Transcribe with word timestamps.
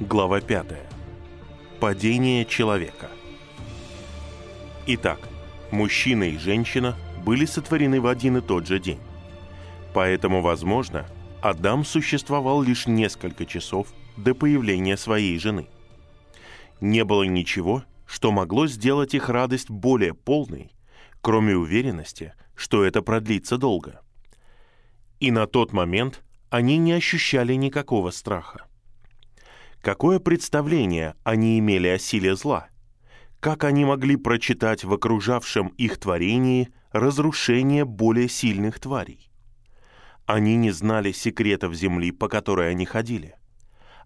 Глава 0.00 0.40
5. 0.40 0.66
Падение 1.78 2.44
человека. 2.44 3.08
Итак, 4.88 5.20
мужчина 5.70 6.24
и 6.24 6.36
женщина 6.36 6.96
были 7.24 7.44
сотворены 7.44 8.00
в 8.00 8.08
один 8.08 8.38
и 8.38 8.40
тот 8.40 8.66
же 8.66 8.80
день. 8.80 8.98
Поэтому, 9.92 10.42
возможно, 10.42 11.06
Адам 11.42 11.84
существовал 11.84 12.60
лишь 12.60 12.88
несколько 12.88 13.46
часов 13.46 13.94
до 14.16 14.34
появления 14.34 14.96
своей 14.96 15.38
жены. 15.38 15.68
Не 16.80 17.04
было 17.04 17.22
ничего, 17.22 17.84
что 18.04 18.32
могло 18.32 18.66
сделать 18.66 19.14
их 19.14 19.28
радость 19.28 19.70
более 19.70 20.12
полной, 20.12 20.72
кроме 21.20 21.56
уверенности, 21.56 22.34
что 22.56 22.82
это 22.82 23.00
продлится 23.00 23.58
долго. 23.58 24.00
И 25.20 25.30
на 25.30 25.46
тот 25.46 25.72
момент 25.72 26.24
они 26.50 26.78
не 26.78 26.94
ощущали 26.94 27.54
никакого 27.54 28.10
страха. 28.10 28.66
Какое 29.84 30.18
представление 30.18 31.14
они 31.24 31.58
имели 31.58 31.88
о 31.88 31.98
силе 31.98 32.34
зла? 32.36 32.68
Как 33.38 33.64
они 33.64 33.84
могли 33.84 34.16
прочитать 34.16 34.82
в 34.82 34.90
окружавшем 34.94 35.68
их 35.76 35.98
творении 35.98 36.70
разрушение 36.90 37.84
более 37.84 38.30
сильных 38.30 38.80
тварей? 38.80 39.28
Они 40.24 40.56
не 40.56 40.70
знали 40.70 41.12
секретов 41.12 41.74
земли, 41.74 42.12
по 42.12 42.28
которой 42.28 42.70
они 42.70 42.86
ходили. 42.86 43.34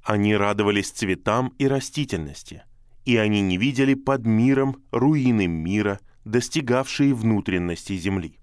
Они 0.02 0.34
радовались 0.34 0.90
цветам 0.90 1.54
и 1.58 1.68
растительности, 1.68 2.64
и 3.04 3.16
они 3.16 3.40
не 3.40 3.56
видели 3.56 3.94
под 3.94 4.26
миром 4.26 4.82
руины 4.90 5.46
мира, 5.46 6.00
достигавшие 6.24 7.14
внутренности 7.14 7.96
земли. 7.96 8.40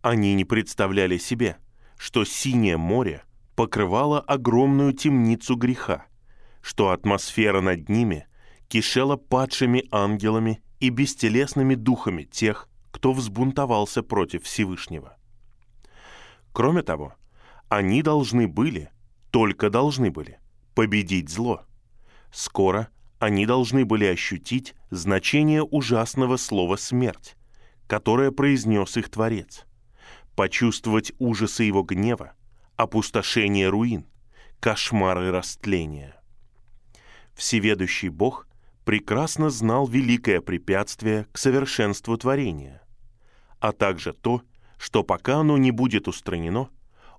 Они 0.00 0.34
не 0.34 0.44
представляли 0.44 1.18
себе, 1.18 1.58
что 1.96 2.24
синее 2.24 2.76
море— 2.76 3.22
покрывала 3.62 4.18
огромную 4.18 4.92
темницу 4.92 5.54
греха, 5.54 6.06
что 6.62 6.90
атмосфера 6.90 7.60
над 7.60 7.88
ними 7.88 8.26
кишела 8.66 9.16
падшими 9.16 9.84
ангелами 9.92 10.60
и 10.80 10.88
бестелесными 10.88 11.76
духами 11.76 12.24
тех, 12.24 12.68
кто 12.90 13.12
взбунтовался 13.12 14.02
против 14.02 14.42
Всевышнего. 14.42 15.16
Кроме 16.52 16.82
того, 16.82 17.14
они 17.68 18.02
должны 18.02 18.48
были, 18.48 18.90
только 19.30 19.70
должны 19.70 20.10
были, 20.10 20.40
победить 20.74 21.28
зло. 21.28 21.64
Скоро 22.32 22.88
они 23.20 23.46
должны 23.46 23.84
были 23.84 24.06
ощутить 24.06 24.74
значение 24.90 25.62
ужасного 25.62 26.36
слова 26.36 26.74
«смерть», 26.74 27.36
которое 27.86 28.32
произнес 28.32 28.96
их 28.96 29.08
Творец, 29.08 29.66
почувствовать 30.34 31.12
ужасы 31.20 31.62
его 31.62 31.84
гнева, 31.84 32.32
опустошение 32.76 33.68
руин, 33.68 34.06
кошмары 34.60 35.30
растления. 35.30 36.16
Всеведущий 37.34 38.08
Бог 38.08 38.46
прекрасно 38.84 39.50
знал 39.50 39.86
великое 39.86 40.40
препятствие 40.40 41.26
к 41.32 41.38
совершенству 41.38 42.16
творения, 42.16 42.82
а 43.60 43.72
также 43.72 44.12
то, 44.12 44.42
что 44.78 45.02
пока 45.02 45.38
оно 45.38 45.58
не 45.58 45.70
будет 45.70 46.08
устранено, 46.08 46.68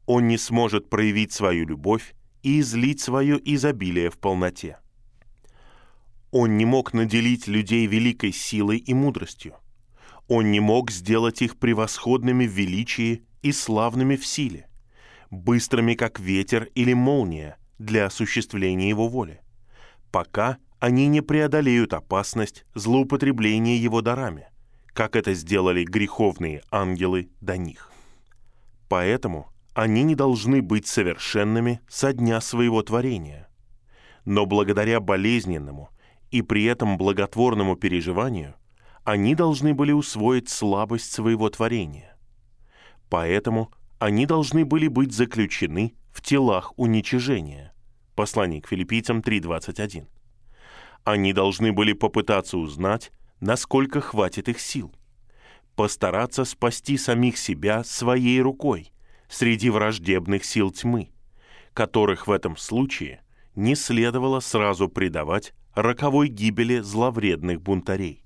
он 0.05 0.27
не 0.27 0.37
сможет 0.37 0.89
проявить 0.89 1.31
свою 1.31 1.65
любовь 1.65 2.13
и 2.41 2.59
излить 2.59 2.99
свое 2.99 3.39
изобилие 3.43 4.09
в 4.09 4.17
полноте. 4.17 4.79
Он 6.31 6.57
не 6.57 6.65
мог 6.65 6.93
наделить 6.93 7.47
людей 7.47 7.85
великой 7.85 8.33
силой 8.33 8.79
и 8.79 8.93
мудростью. 8.93 9.55
Он 10.27 10.51
не 10.51 10.59
мог 10.59 10.91
сделать 10.91 11.41
их 11.41 11.57
превосходными 11.57 12.47
в 12.47 12.51
величии 12.51 13.23
и 13.41 13.51
славными 13.51 14.15
в 14.15 14.25
силе 14.25 14.67
быстрыми, 15.33 15.95
как 15.95 16.19
ветер 16.19 16.69
или 16.75 16.93
молния, 16.93 17.57
для 17.79 18.05
осуществления 18.05 18.89
его 18.89 19.07
воли, 19.07 19.41
пока 20.11 20.57
они 20.79 21.07
не 21.07 21.21
преодолеют 21.21 21.93
опасность 21.93 22.65
злоупотребления 22.75 23.77
его 23.77 24.01
дарами, 24.01 24.47
как 24.93 25.15
это 25.15 25.33
сделали 25.33 25.83
греховные 25.83 26.61
ангелы 26.71 27.29
до 27.41 27.57
них. 27.57 27.91
Поэтому 28.89 29.49
они 29.73 30.03
не 30.03 30.15
должны 30.15 30.61
быть 30.61 30.87
совершенными 30.87 31.81
со 31.89 32.13
дня 32.13 32.39
своего 32.41 32.83
творения. 32.83 33.47
Но 34.23 34.45
благодаря 34.45 34.99
болезненному 34.99 35.89
и 36.31 36.41
при 36.41 36.63
этом 36.65 36.97
благотворному 36.97 37.75
переживанию 37.75 38.55
они 39.03 39.35
должны 39.35 39.73
были 39.73 39.91
усвоить 39.91 40.49
слабость 40.49 41.11
своего 41.11 41.49
творения. 41.49 42.15
Поэтому 43.09 43.71
они 44.03 44.25
должны 44.25 44.65
были 44.65 44.89
быть 44.89 45.13
заключены 45.13 45.95
в 46.11 46.21
телах 46.21 46.77
уничижения. 46.77 47.73
Послание 48.15 48.61
к 48.61 48.67
филиппийцам 48.67 49.19
3.21. 49.19 50.07
Они 51.05 51.31
должны 51.31 51.71
были 51.71 51.93
попытаться 51.93 52.57
узнать, 52.57 53.13
насколько 53.39 54.01
хватит 54.01 54.49
их 54.49 54.59
сил. 54.59 54.93
Постараться 55.77 56.43
спасти 56.43 56.97
самих 56.97 57.37
себя 57.37 57.85
своей 57.85 58.41
рукой 58.41 58.91
среди 59.29 59.69
враждебных 59.69 60.43
сил 60.43 60.69
тьмы, 60.69 61.09
которых 61.73 62.27
в 62.27 62.31
этом 62.31 62.57
случае 62.57 63.23
не 63.55 63.73
следовало 63.73 64.41
сразу 64.41 64.89
предавать 64.89 65.53
роковой 65.75 66.27
гибели 66.27 66.79
зловредных 66.79 67.61
бунтарей. 67.61 68.25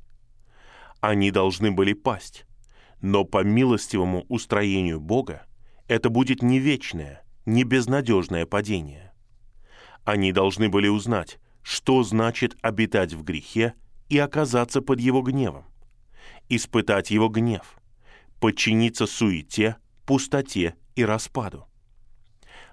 Они 1.01 1.29
должны 1.29 1.69
были 1.69 1.93
пасть, 1.93 2.47
но 2.99 3.25
по 3.25 3.43
милостивому 3.43 4.25
устроению 4.27 4.99
Бога 4.99 5.46
это 5.87 6.09
будет 6.09 6.41
не 6.41 6.59
вечное, 6.59 7.23
не 7.45 7.63
безнадежное 7.63 8.45
падение. 8.45 9.13
Они 10.03 10.31
должны 10.31 10.69
были 10.69 10.87
узнать, 10.87 11.39
что 11.63 12.03
значит 12.03 12.55
обитать 12.61 13.13
в 13.13 13.23
грехе 13.23 13.73
и 14.09 14.17
оказаться 14.17 14.81
под 14.81 14.99
его 14.99 15.21
гневом, 15.21 15.65
испытать 16.49 17.11
его 17.11 17.29
гнев, 17.29 17.79
подчиниться 18.39 19.05
суете, 19.05 19.77
пустоте 20.05 20.75
и 20.95 21.03
распаду. 21.03 21.65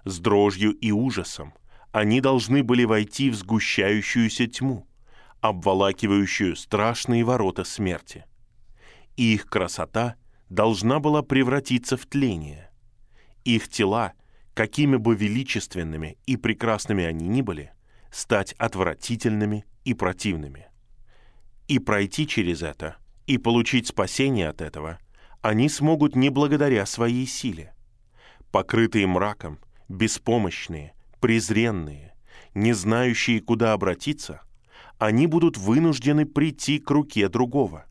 С 0.05 0.19
дрожью 0.19 0.73
и 0.73 0.91
ужасом 0.91 1.55
они 1.93 2.21
должны 2.21 2.63
были 2.63 2.85
войти 2.85 3.31
в 3.31 3.37
сгущающуюся 3.37 4.47
тьму, 4.47 4.87
обволакивающую 5.41 6.57
страшные 6.57 7.25
ворота 7.25 7.65
смерти. 7.65 8.27
И 9.17 9.35
их 9.35 9.47
красота 9.47 10.17
должна 10.49 10.99
была 10.99 11.23
превратиться 11.23 11.97
в 11.97 12.07
тление– 12.07 12.71
их 13.45 13.69
тела, 13.69 14.13
какими 14.55 14.97
бы 14.97 15.15
величественными 15.15 16.17
и 16.27 16.37
прекрасными 16.37 17.05
они 17.05 17.29
ни 17.29 17.43
были, 17.43 17.73
стать 18.11 18.53
отвратительными 18.55 19.65
и 19.85 19.95
противными. 19.95 20.69
И 21.69 21.79
пройти 21.79 22.27
через 22.27 22.63
это, 22.63 22.97
и 23.27 23.39
получить 23.39 23.89
спасение 23.89 24.49
от 24.49 24.61
этого, 24.61 24.99
они 25.41 25.69
смогут 25.69 26.15
не 26.15 26.31
благодаря 26.31 26.87
своей 26.87 27.27
силе. 27.27 27.75
Покрытые 28.51 29.07
мраком, 29.07 29.59
беспомощные, 29.89 30.95
презренные, 31.21 32.15
не 32.55 32.73
знающие, 32.73 33.41
куда 33.41 33.73
обратиться, 33.73 34.41
они 34.99 35.27
будут 35.27 35.57
вынуждены 35.59 36.25
прийти 36.25 36.79
к 36.79 36.91
руке 36.91 37.29
другого. 37.29 37.87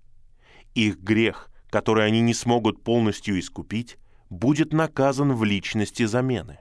Их 0.73 0.99
грех, 0.99 1.51
который 1.69 2.05
они 2.05 2.21
не 2.21 2.33
смогут 2.33 2.83
полностью 2.83 3.39
искупить, 3.39 3.97
будет 4.33 4.73
наказан 4.73 5.33
в 5.33 5.43
личности 5.43 6.05
замены. 6.05 6.59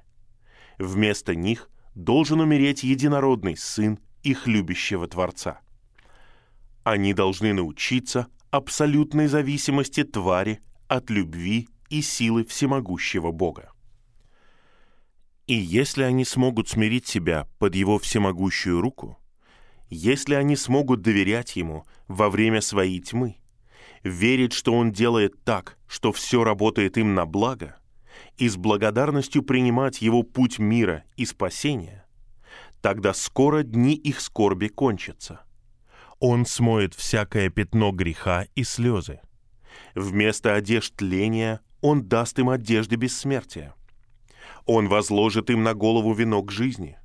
Вместо 0.78 1.34
них 1.34 1.70
должен 1.94 2.40
умереть 2.40 2.82
единородный 2.82 3.56
сын 3.56 3.98
их 4.22 4.46
любящего 4.46 5.08
Творца. 5.08 5.60
Они 6.84 7.14
должны 7.14 7.52
научиться 7.52 8.28
абсолютной 8.50 9.26
зависимости 9.26 10.04
твари 10.04 10.60
от 10.88 11.10
любви 11.10 11.68
и 11.88 12.02
силы 12.02 12.44
всемогущего 12.44 13.30
Бога. 13.30 13.72
И 15.46 15.54
если 15.54 16.02
они 16.02 16.24
смогут 16.24 16.68
смирить 16.68 17.06
себя 17.06 17.48
под 17.58 17.74
Его 17.74 17.98
всемогущую 17.98 18.80
руку, 18.80 19.18
если 19.88 20.34
они 20.34 20.56
смогут 20.56 21.02
доверять 21.02 21.56
Ему 21.56 21.84
во 22.08 22.30
время 22.30 22.60
своей 22.60 23.00
тьмы, 23.00 23.36
верить, 24.02 24.52
что 24.52 24.74
Он 24.74 24.92
делает 24.92 25.42
так, 25.44 25.78
что 25.86 26.12
все 26.12 26.44
работает 26.44 26.98
им 26.98 27.14
на 27.14 27.26
благо, 27.26 27.76
и 28.36 28.48
с 28.48 28.56
благодарностью 28.56 29.42
принимать 29.42 30.02
Его 30.02 30.22
путь 30.22 30.58
мира 30.58 31.04
и 31.16 31.24
спасения, 31.24 32.04
тогда 32.80 33.14
скоро 33.14 33.62
дни 33.62 33.94
их 33.94 34.20
скорби 34.20 34.68
кончатся. 34.68 35.40
Он 36.18 36.46
смоет 36.46 36.94
всякое 36.94 37.50
пятно 37.50 37.90
греха 37.90 38.46
и 38.54 38.62
слезы. 38.62 39.20
Вместо 39.94 40.54
одежд 40.54 40.94
тления 40.94 41.60
Он 41.80 42.06
даст 42.06 42.38
им 42.38 42.48
одежды 42.48 42.96
бессмертия. 42.96 43.74
Он 44.66 44.88
возложит 44.88 45.50
им 45.50 45.62
на 45.64 45.74
голову 45.74 46.12
венок 46.12 46.52
жизни. 46.52 46.96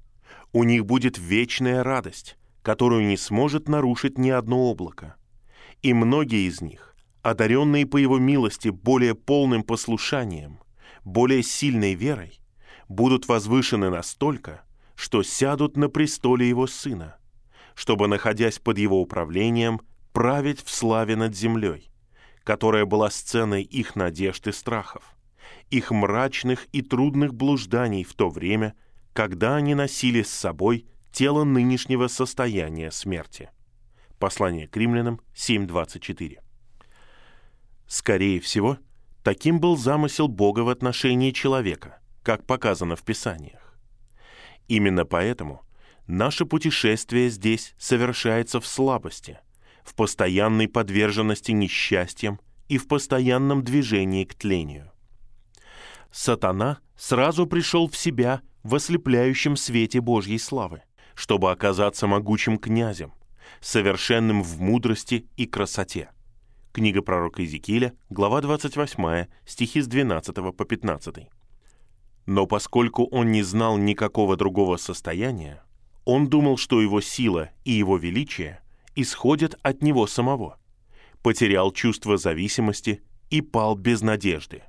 У 0.54 0.64
них 0.64 0.86
будет 0.86 1.18
вечная 1.18 1.84
радость, 1.84 2.38
которую 2.62 3.08
не 3.08 3.18
сможет 3.18 3.68
нарушить 3.68 4.18
ни 4.18 4.30
одно 4.30 4.70
облако. 4.70 5.16
И 5.82 5.94
многие 5.94 6.48
из 6.48 6.62
них, 6.62 6.87
одаренные 7.30 7.86
по 7.86 7.98
его 7.98 8.20
милости 8.20 8.70
более 8.70 9.14
полным 9.14 9.62
послушанием, 9.62 10.60
более 11.04 11.44
сильной 11.44 11.94
верой, 11.94 12.40
будут 12.88 13.28
возвышены 13.28 13.90
настолько, 13.90 14.62
что 14.96 15.24
сядут 15.24 15.76
на 15.76 15.90
престоле 15.90 16.48
его 16.48 16.68
Сына, 16.68 17.18
чтобы, 17.76 18.08
находясь 18.08 18.60
под 18.60 18.78
его 18.78 19.02
управлением, 19.02 19.82
править 20.14 20.64
в 20.64 20.70
славе 20.70 21.18
над 21.18 21.36
землей, 21.36 21.92
которая 22.46 22.86
была 22.86 23.10
сценой 23.10 23.64
их 23.64 23.98
надежд 23.98 24.48
и 24.48 24.54
страхов, 24.54 25.04
их 25.70 25.92
мрачных 25.92 26.68
и 26.72 26.82
трудных 26.82 27.34
блужданий 27.34 28.06
в 28.06 28.14
то 28.14 28.30
время, 28.30 28.74
когда 29.12 29.58
они 29.58 29.76
носили 29.76 30.22
с 30.22 30.30
собой 30.30 30.88
тело 31.12 31.44
нынешнего 31.44 32.08
состояния 32.08 32.90
смерти. 32.90 33.50
Послание 34.18 34.70
к 34.70 34.78
римлянам 34.78 35.20
7.24. 35.36 36.47
Скорее 37.88 38.40
всего, 38.42 38.78
таким 39.24 39.60
был 39.60 39.78
замысел 39.78 40.28
Бога 40.28 40.62
в 40.62 40.70
отношении 40.70 41.32
человека, 41.32 42.00
как 42.22 42.46
показано 42.46 42.96
в 42.96 43.04
Писаниях. 43.04 43.78
Именно 44.68 45.06
поэтому 45.06 45.62
наше 46.06 46.46
путешествие 46.46 47.30
здесь 47.30 47.74
совершается 47.78 48.60
в 48.60 48.68
слабости, 48.68 49.40
в 49.84 49.96
постоянной 49.96 50.68
подверженности 50.68 51.52
несчастьям 51.52 52.42
и 52.68 52.78
в 52.78 52.88
постоянном 52.90 53.64
движении 53.64 54.26
к 54.26 54.36
тлению. 54.36 54.92
Сатана 56.12 56.80
сразу 56.98 57.48
пришел 57.48 57.88
в 57.88 57.96
себя 57.96 58.42
в 58.64 58.76
ослепляющем 58.76 59.56
свете 59.56 60.02
Божьей 60.02 60.40
славы, 60.40 60.82
чтобы 61.16 61.52
оказаться 61.52 62.06
могучим 62.06 62.58
князем, 62.58 63.14
совершенным 63.62 64.44
в 64.44 64.60
мудрости 64.60 65.28
и 65.38 65.46
красоте. 65.46 66.10
Книга 66.78 67.02
пророка 67.02 67.42
Иезекииля, 67.42 67.96
глава 68.12 68.40
28, 68.40 69.26
стихи 69.48 69.82
с 69.82 69.88
12 69.88 70.36
по 70.56 70.64
15. 70.64 71.28
Но 72.28 72.46
поскольку 72.46 73.08
он 73.08 73.32
не 73.32 73.42
знал 73.42 73.80
никакого 73.80 74.38
другого 74.38 74.78
состояния, 74.78 75.64
он 76.06 76.28
думал, 76.30 76.58
что 76.58 76.80
его 76.80 77.02
сила 77.02 77.50
и 77.66 77.72
его 77.72 77.98
величие 77.98 78.62
исходят 78.94 79.56
от 79.64 79.82
него 79.82 80.06
самого, 80.06 80.60
потерял 81.24 81.72
чувство 81.72 82.16
зависимости 82.16 83.02
и 83.32 83.42
пал 83.42 83.76
без 83.76 84.02
надежды. 84.04 84.62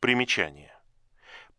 Примечание. 0.00 0.72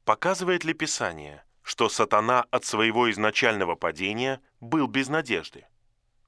Показывает 0.05 0.63
ли 0.63 0.73
Писание, 0.73 1.43
что 1.61 1.87
сатана 1.87 2.47
от 2.49 2.65
своего 2.65 3.11
изначального 3.11 3.75
падения 3.75 4.41
был 4.59 4.87
без 4.87 5.07
надежды? 5.07 5.65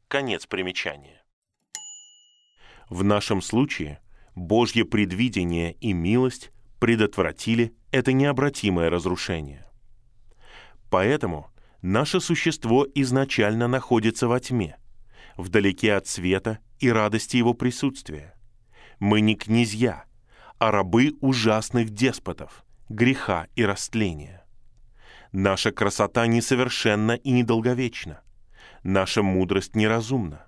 Конец 0.08 0.46
примечания. 0.46 1.21
В 2.92 3.06
нашем 3.06 3.42
случае 3.42 4.02
Божье 4.36 4.84
предвидение 4.84 5.78
и 5.80 5.94
милость 5.94 6.52
предотвратили 6.78 7.74
это 7.90 8.12
необратимое 8.12 8.90
разрушение. 8.90 9.66
Поэтому 10.90 11.50
наше 11.82 12.20
существо 12.20 12.86
изначально 12.94 13.70
находится 13.70 14.28
во 14.28 14.42
тьме, 14.42 14.76
вдалеке 15.38 15.94
от 15.94 16.08
света 16.08 16.60
и 16.80 16.92
радости 16.92 17.38
его 17.38 17.54
присутствия. 17.54 18.36
Мы 19.00 19.22
не 19.22 19.36
князья, 19.36 20.04
а 20.60 20.72
рабы 20.72 21.14
ужасных 21.22 21.92
деспотов, 21.92 22.66
греха 22.90 23.48
и 23.56 23.64
растления. 23.64 24.46
Наша 25.32 25.72
красота 25.72 26.28
несовершенна 26.28 27.14
и 27.14 27.32
недолговечна. 27.32 28.20
Наша 28.84 29.24
мудрость 29.24 29.78
неразумна 29.78 30.46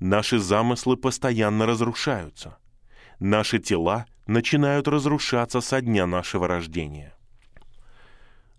наши 0.00 0.38
замыслы 0.38 0.96
постоянно 0.96 1.66
разрушаются. 1.66 2.58
Наши 3.18 3.58
тела 3.58 4.06
начинают 4.26 4.88
разрушаться 4.88 5.60
со 5.60 5.80
дня 5.80 6.06
нашего 6.06 6.46
рождения. 6.48 7.14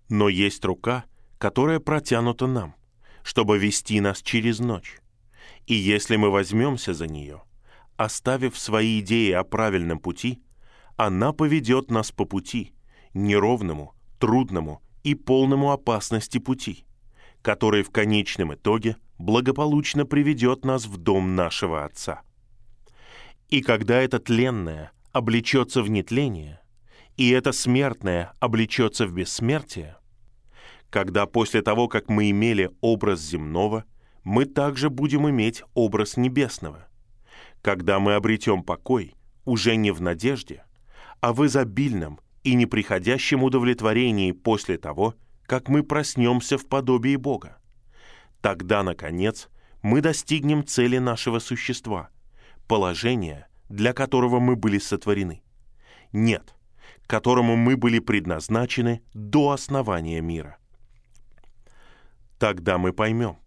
Но 0.10 0.30
есть 0.30 0.64
рука, 0.66 1.06
которая 1.38 1.80
протянута 1.80 2.48
нам, 2.48 2.76
чтобы 3.24 3.58
вести 3.58 4.00
нас 4.00 4.22
через 4.22 4.60
ночь. 4.60 5.00
И 5.66 5.74
если 5.76 6.16
мы 6.16 6.30
возьмемся 6.30 6.94
за 6.94 7.08
нее, 7.08 7.44
оставив 7.98 8.58
свои 8.58 9.02
идеи 9.02 9.32
о 9.32 9.44
правильном 9.44 10.00
пути, 10.00 10.42
она 10.96 11.34
поведет 11.34 11.92
нас 11.92 12.12
по 12.12 12.26
пути, 12.26 12.74
неровному, 13.14 13.94
трудному 14.18 14.82
и 15.04 15.14
полному 15.14 15.72
опасности 15.72 16.38
пути, 16.40 16.86
который 17.42 17.84
в 17.84 17.92
конечном 17.92 18.56
итоге– 18.56 18.96
благополучно 19.18 20.06
приведет 20.06 20.66
нас 20.66 20.86
в 20.86 20.98
дом 20.98 21.36
нашего 21.36 21.86
Отца. 21.86 22.22
И 23.50 23.62
когда 23.62 24.02
это 24.02 24.20
тленное 24.20 24.92
облечется 25.12 25.82
в 25.82 25.90
нетление, 25.90 26.60
и 27.16 27.30
это 27.32 27.52
смертное 27.52 28.34
облечется 28.40 29.08
в 29.08 29.14
бессмертие, 29.14 29.98
когда 30.90 31.26
после 31.26 31.62
того, 31.62 31.88
как 31.88 32.10
мы 32.10 32.30
имели 32.30 32.70
образ 32.82 33.22
земного, 33.22 33.86
мы 34.24 34.46
также 34.46 34.90
будем 34.90 35.30
иметь 35.30 35.64
образ 35.74 36.18
небесного, 36.18 36.88
когда 37.62 38.00
мы 38.00 38.16
обретем 38.16 38.64
покой 38.64 39.16
уже 39.46 39.76
не 39.76 39.92
в 39.92 40.02
надежде, 40.02 40.66
а 41.22 41.34
в 41.34 41.46
изобильном 41.46 42.20
и 42.44 42.54
неприходящем 42.54 43.44
удовлетворении 43.44 44.32
после 44.32 44.78
того, 44.78 45.16
как 45.46 45.70
мы 45.70 45.84
проснемся 45.84 46.58
в 46.58 46.68
подобии 46.68 47.16
Бога. 47.16 47.57
Тогда, 48.48 48.82
наконец, 48.82 49.50
мы 49.82 50.00
достигнем 50.00 50.66
цели 50.66 51.00
нашего 51.00 51.40
существа, 51.40 52.08
положения, 52.66 53.50
для 53.68 53.92
которого 53.92 54.40
мы 54.40 54.56
были 54.56 54.80
сотворены. 54.80 55.44
Нет, 56.14 56.56
которому 57.08 57.58
мы 57.58 57.76
были 57.76 58.00
предназначены 58.00 59.02
до 59.14 59.52
основания 59.52 60.22
мира. 60.22 60.60
Тогда 62.40 62.78
мы 62.78 62.94
поймем, 62.94 63.38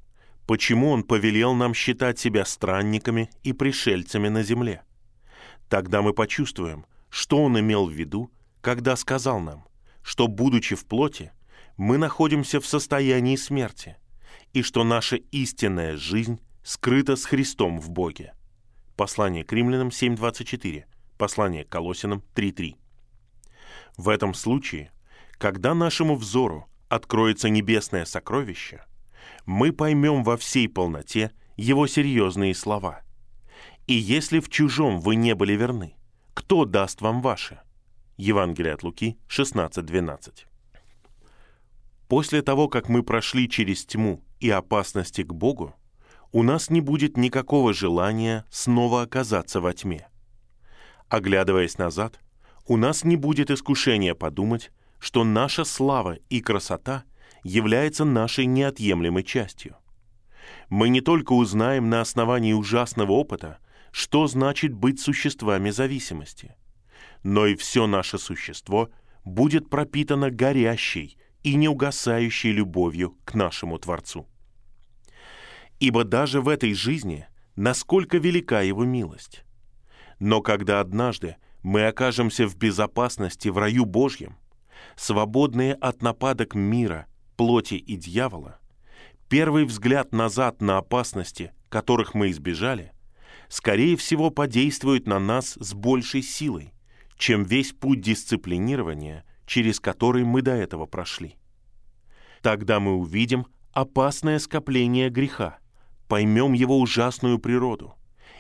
почему 0.46 0.90
Он 0.90 1.02
повелел 1.02 1.54
нам 1.54 1.72
считать 1.72 2.18
себя 2.18 2.44
странниками 2.44 3.30
и 3.42 3.54
пришельцами 3.54 4.28
на 4.28 4.42
земле. 4.42 4.82
Тогда 5.70 6.02
мы 6.02 6.12
почувствуем, 6.12 6.84
что 7.08 7.42
Он 7.42 7.58
имел 7.58 7.86
в 7.86 7.92
виду, 7.92 8.30
когда 8.60 8.96
сказал 8.96 9.40
нам, 9.40 9.64
что, 10.02 10.28
будучи 10.28 10.76
в 10.76 10.84
плоти, 10.84 11.32
мы 11.78 11.96
находимся 11.96 12.60
в 12.60 12.66
состоянии 12.66 13.36
смерти– 13.36 13.96
и 14.52 14.62
что 14.62 14.84
наша 14.84 15.16
истинная 15.16 15.96
жизнь 15.96 16.40
скрыта 16.62 17.16
с 17.16 17.24
Христом 17.24 17.80
в 17.80 17.90
Боге. 17.90 18.34
Послание 18.96 19.44
к 19.44 19.52
римлянам 19.52 19.88
7.24, 19.88 20.84
послание 21.16 21.64
к 21.64 21.68
Колосинам 21.68 22.22
3.3. 22.34 22.76
В 23.96 24.08
этом 24.08 24.34
случае, 24.34 24.92
когда 25.38 25.74
нашему 25.74 26.16
взору 26.16 26.68
откроется 26.88 27.48
небесное 27.48 28.04
сокровище, 28.04 28.84
мы 29.46 29.72
поймем 29.72 30.22
во 30.22 30.36
всей 30.36 30.68
полноте 30.68 31.32
его 31.56 31.86
серьезные 31.86 32.54
слова. 32.54 33.02
«И 33.86 33.94
если 33.94 34.40
в 34.40 34.48
чужом 34.48 35.00
вы 35.00 35.16
не 35.16 35.34
были 35.34 35.54
верны, 35.54 35.94
кто 36.34 36.64
даст 36.64 37.00
вам 37.00 37.22
ваше?» 37.22 37.60
Евангелие 38.16 38.74
от 38.74 38.82
Луки 38.82 39.18
16.12. 39.28 40.44
После 42.08 42.42
того, 42.42 42.68
как 42.68 42.88
мы 42.88 43.02
прошли 43.02 43.48
через 43.48 43.84
тьму 43.86 44.22
и 44.40 44.50
опасности 44.50 45.22
к 45.22 45.32
Богу, 45.32 45.74
у 46.32 46.42
нас 46.42 46.70
не 46.70 46.80
будет 46.80 47.16
никакого 47.16 47.72
желания 47.72 48.44
снова 48.50 49.02
оказаться 49.02 49.60
во 49.60 49.72
тьме. 49.72 50.08
Оглядываясь 51.08 51.78
назад, 51.78 52.20
у 52.66 52.76
нас 52.76 53.04
не 53.04 53.16
будет 53.16 53.50
искушения 53.50 54.14
подумать, 54.14 54.70
что 54.98 55.24
наша 55.24 55.64
слава 55.64 56.18
и 56.28 56.40
красота 56.40 57.04
является 57.42 58.04
нашей 58.04 58.46
неотъемлемой 58.46 59.24
частью. 59.24 59.76
Мы 60.68 60.88
не 60.88 61.00
только 61.00 61.32
узнаем 61.32 61.90
на 61.90 62.00
основании 62.00 62.52
ужасного 62.52 63.12
опыта, 63.12 63.58
что 63.90 64.26
значит 64.26 64.72
быть 64.72 65.00
существами 65.00 65.70
зависимости, 65.70 66.54
но 67.24 67.46
и 67.46 67.56
все 67.56 67.86
наше 67.86 68.18
существо 68.18 68.90
будет 69.24 69.68
пропитано 69.68 70.30
горящей 70.30 71.18
и 71.42 71.54
неугасающей 71.54 72.52
любовью 72.52 73.16
к 73.24 73.34
нашему 73.34 73.78
Творцу. 73.78 74.26
Ибо 75.78 76.04
даже 76.04 76.40
в 76.40 76.48
этой 76.48 76.74
жизни 76.74 77.26
насколько 77.56 78.16
велика 78.16 78.62
Его 78.62 78.84
милость. 78.84 79.44
Но 80.18 80.40
когда 80.40 80.80
однажды 80.80 81.36
мы 81.62 81.86
окажемся 81.86 82.46
в 82.46 82.56
безопасности 82.56 83.48
в 83.48 83.58
раю 83.58 83.84
Божьем, 83.84 84.36
свободные 84.96 85.74
от 85.74 86.02
нападок 86.02 86.54
мира, 86.54 87.06
плоти 87.36 87.74
и 87.74 87.96
дьявола, 87.96 88.58
первый 89.28 89.64
взгляд 89.64 90.12
назад 90.12 90.62
на 90.62 90.78
опасности, 90.78 91.52
которых 91.68 92.14
мы 92.14 92.30
избежали, 92.30 92.92
скорее 93.48 93.96
всего 93.96 94.30
подействует 94.30 95.06
на 95.06 95.18
нас 95.18 95.58
с 95.60 95.74
большей 95.74 96.22
силой, 96.22 96.72
чем 97.16 97.44
весь 97.44 97.72
путь 97.72 98.00
дисциплинирования 98.00 99.24
через 99.50 99.80
который 99.80 100.22
мы 100.22 100.42
до 100.42 100.52
этого 100.52 100.86
прошли. 100.86 101.34
Тогда 102.40 102.78
мы 102.78 102.92
увидим 102.94 103.46
опасное 103.72 104.38
скопление 104.38 105.10
греха, 105.10 105.58
поймем 106.06 106.52
его 106.52 106.78
ужасную 106.78 107.40
природу 107.40 107.96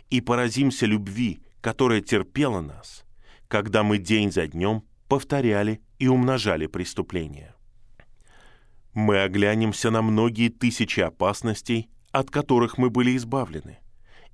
и 0.08 0.20
поразимся 0.20 0.86
любви, 0.86 1.42
которая 1.60 2.00
терпела 2.00 2.60
нас, 2.60 3.04
когда 3.48 3.82
мы 3.82 3.98
день 3.98 4.30
за 4.30 4.46
днем 4.46 4.84
повторяли 5.08 5.80
и 5.98 6.06
умножали 6.06 6.68
преступления. 6.68 7.56
мы 8.94 9.22
оглянемся 9.22 9.90
на 9.90 10.02
многие 10.02 10.48
тысячи 10.48 11.00
опасностей, 11.00 11.90
от 12.12 12.30
которых 12.30 12.78
мы 12.78 12.88
были 12.88 13.16
избавлены, 13.16 13.78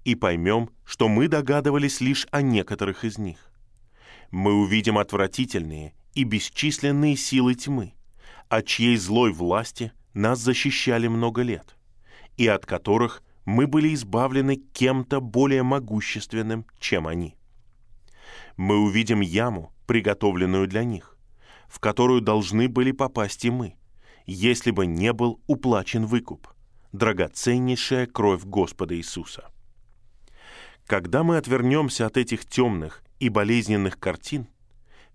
и 0.04 0.14
поймем, 0.14 0.68
что 0.84 1.08
мы 1.08 1.28
догадывались 1.28 2.02
лишь 2.02 2.26
о 2.30 2.42
некоторых 2.42 3.06
из 3.06 3.16
них. 3.16 3.50
Мы 4.30 4.52
увидим 4.52 4.98
отвратительные 4.98 5.94
и 6.16 6.24
бесчисленные 6.24 7.14
силы 7.14 7.54
тьмы, 7.54 7.92
от 8.48 8.66
чьей 8.66 8.96
злой 8.96 9.32
власти 9.32 9.92
нас 10.14 10.38
защищали 10.40 11.08
много 11.08 11.42
лет, 11.42 11.76
и 12.38 12.46
от 12.46 12.64
которых 12.64 13.22
мы 13.44 13.66
были 13.66 13.92
избавлены 13.94 14.56
кем-то 14.56 15.20
более 15.20 15.62
могущественным, 15.62 16.64
чем 16.80 17.06
они. 17.06 17.36
Мы 18.56 18.78
увидим 18.78 19.20
яму, 19.20 19.72
приготовленную 19.86 20.66
для 20.66 20.84
них, 20.84 21.18
в 21.68 21.80
которую 21.80 22.22
должны 22.22 22.68
были 22.68 22.92
попасть 22.92 23.44
и 23.44 23.50
мы, 23.50 23.76
если 24.24 24.70
бы 24.70 24.86
не 24.86 25.12
был 25.12 25.42
уплачен 25.46 26.06
выкуп, 26.06 26.48
драгоценнейшая 26.92 28.06
кровь 28.06 28.42
Господа 28.44 28.96
Иисуса. 28.96 29.50
Когда 30.86 31.22
мы 31.22 31.36
отвернемся 31.36 32.06
от 32.06 32.16
этих 32.16 32.46
темных 32.46 33.02
и 33.20 33.28
болезненных 33.28 33.98
картин, 33.98 34.48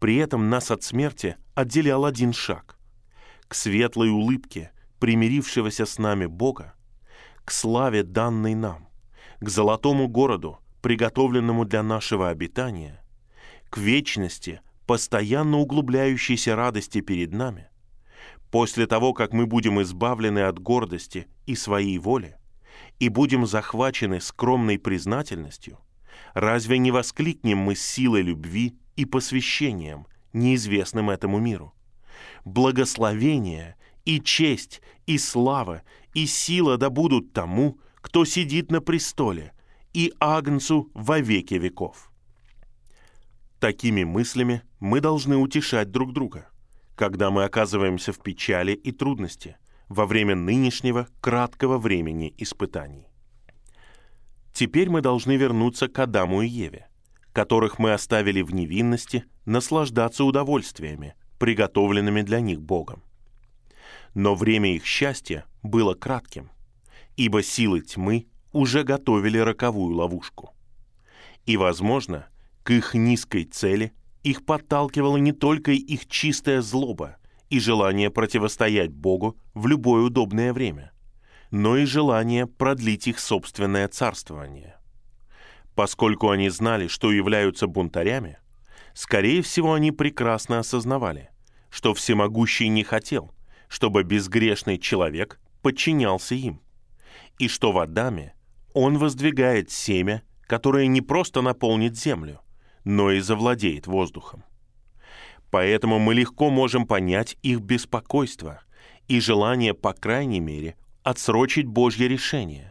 при 0.01 0.15
этом 0.15 0.49
нас 0.49 0.71
от 0.71 0.81
смерти 0.81 1.37
отделял 1.53 2.05
один 2.05 2.33
шаг— 2.33 2.79
к 3.47 3.53
светлой 3.53 4.09
улыбке 4.09 4.71
примирившегося 4.97 5.85
с 5.85 5.99
нами 5.99 6.25
Бога, 6.25 6.73
к 7.45 7.51
славе, 7.51 8.01
данной 8.01 8.55
нам, 8.55 8.89
к 9.41 9.47
золотому 9.47 10.07
городу, 10.07 10.57
приготовленному 10.81 11.65
для 11.65 11.83
нашего 11.83 12.29
обитания, 12.29 13.03
к 13.69 13.77
вечности, 13.77 14.61
постоянно 14.87 15.59
углубляющейся 15.59 16.55
радости 16.55 17.01
перед 17.01 17.31
нами, 17.31 17.69
после 18.49 18.87
того, 18.87 19.13
как 19.13 19.33
мы 19.33 19.45
будем 19.45 19.79
избавлены 19.83 20.39
от 20.39 20.57
гордости 20.57 21.27
и 21.45 21.53
своей 21.53 21.99
воли, 21.99 22.37
и 22.97 23.07
будем 23.07 23.45
захвачены 23.45 24.19
скромной 24.19 24.79
признательностью, 24.79 25.77
разве 26.33 26.79
не 26.79 26.89
воскликнем 26.89 27.59
мы 27.59 27.75
с 27.75 27.81
силой 27.81 28.23
любви 28.23 28.80
и 28.95 29.05
посвящением, 29.05 30.07
неизвестным 30.33 31.09
этому 31.09 31.39
миру? 31.39 31.73
Благословение 32.45 33.75
и 34.05 34.19
честь, 34.19 34.81
и 35.05 35.17
слава, 35.17 35.83
и 36.13 36.25
сила 36.25 36.77
да 36.77 36.89
будут 36.89 37.33
тому, 37.33 37.79
кто 37.95 38.25
сидит 38.25 38.71
на 38.71 38.81
престоле, 38.81 39.53
и 39.93 40.13
Агнцу 40.19 40.89
во 40.93 41.19
веки 41.19 41.55
веков. 41.55 42.11
Такими 43.59 44.03
мыслями 44.03 44.63
мы 44.79 45.01
должны 45.01 45.37
утешать 45.37 45.91
друг 45.91 46.13
друга, 46.13 46.49
когда 46.95 47.29
мы 47.29 47.43
оказываемся 47.43 48.11
в 48.11 48.19
печали 48.19 48.73
и 48.73 48.91
трудности 48.91 49.57
во 49.87 50.05
время 50.05 50.35
нынешнего 50.35 51.07
краткого 51.19 51.77
времени 51.77 52.33
испытаний. 52.37 53.07
Теперь 54.53 54.89
мы 54.89 55.01
должны 55.01 55.35
вернуться 55.35 55.87
к 55.87 55.99
Адаму 55.99 56.41
и 56.41 56.47
Еве, 56.47 56.87
которых 57.33 57.79
мы 57.79 57.93
оставили 57.93 58.41
в 58.41 58.53
невинности 58.53 59.25
наслаждаться 59.45 60.23
удовольствиями, 60.23 61.15
приготовленными 61.39 62.21
для 62.21 62.39
них 62.39 62.61
Богом 62.61 63.03
но 64.13 64.35
время 64.35 64.75
их 64.75 64.85
счастья 64.85 65.45
было 65.63 65.93
кратким, 65.93 66.51
ибо 67.15 67.43
силы 67.43 67.81
тьмы 67.81 68.27
уже 68.51 68.83
готовили 68.83 69.37
роковую 69.37 69.95
ловушку. 69.95 70.53
И, 71.45 71.57
возможно, 71.57 72.27
к 72.63 72.71
их 72.71 72.93
низкой 72.93 73.45
цели 73.45 73.93
их 74.23 74.45
подталкивала 74.45 75.17
не 75.17 75.31
только 75.31 75.71
их 75.71 76.07
чистая 76.07 76.61
злоба 76.61 77.17
и 77.49 77.59
желание 77.59 78.09
противостоять 78.11 78.91
Богу 78.91 79.37
в 79.53 79.67
любое 79.67 80.03
удобное 80.03 80.53
время, 80.53 80.91
но 81.49 81.77
и 81.77 81.85
желание 81.85 82.45
продлить 82.45 83.07
их 83.07 83.19
собственное 83.19 83.87
царствование. 83.87 84.75
Поскольку 85.75 86.29
они 86.29 86.49
знали, 86.49 86.87
что 86.87 87.11
являются 87.11 87.67
бунтарями, 87.67 88.37
скорее 88.93 89.41
всего, 89.41 89.73
они 89.73 89.91
прекрасно 89.91 90.59
осознавали, 90.59 91.29
что 91.69 91.93
Всемогущий 91.93 92.67
не 92.67 92.83
хотел– 92.83 93.31
чтобы 93.71 94.03
безгрешный 94.03 94.77
человек 94.77 95.39
подчинялся 95.61 96.35
им, 96.35 96.61
и 97.39 97.47
что 97.47 97.71
в 97.71 97.79
Адаме 97.79 98.35
он 98.73 98.97
воздвигает 98.97 99.71
семя, 99.71 100.23
которое 100.41 100.87
не 100.87 100.99
просто 100.99 101.41
наполнит 101.41 101.97
землю, 101.97 102.41
но 102.83 103.11
и 103.11 103.21
завладеет 103.21 103.87
воздухом. 103.87 104.43
Поэтому 105.51 105.99
мы 105.99 106.13
легко 106.13 106.49
можем 106.49 106.85
понять 106.85 107.37
их 107.43 107.61
беспокойство 107.61 108.61
и 109.07 109.21
желание, 109.21 109.73
по 109.73 109.93
крайней 109.93 110.41
мере, 110.41 110.75
отсрочить 111.03 111.65
Божье 111.65 112.09
решение, 112.09 112.70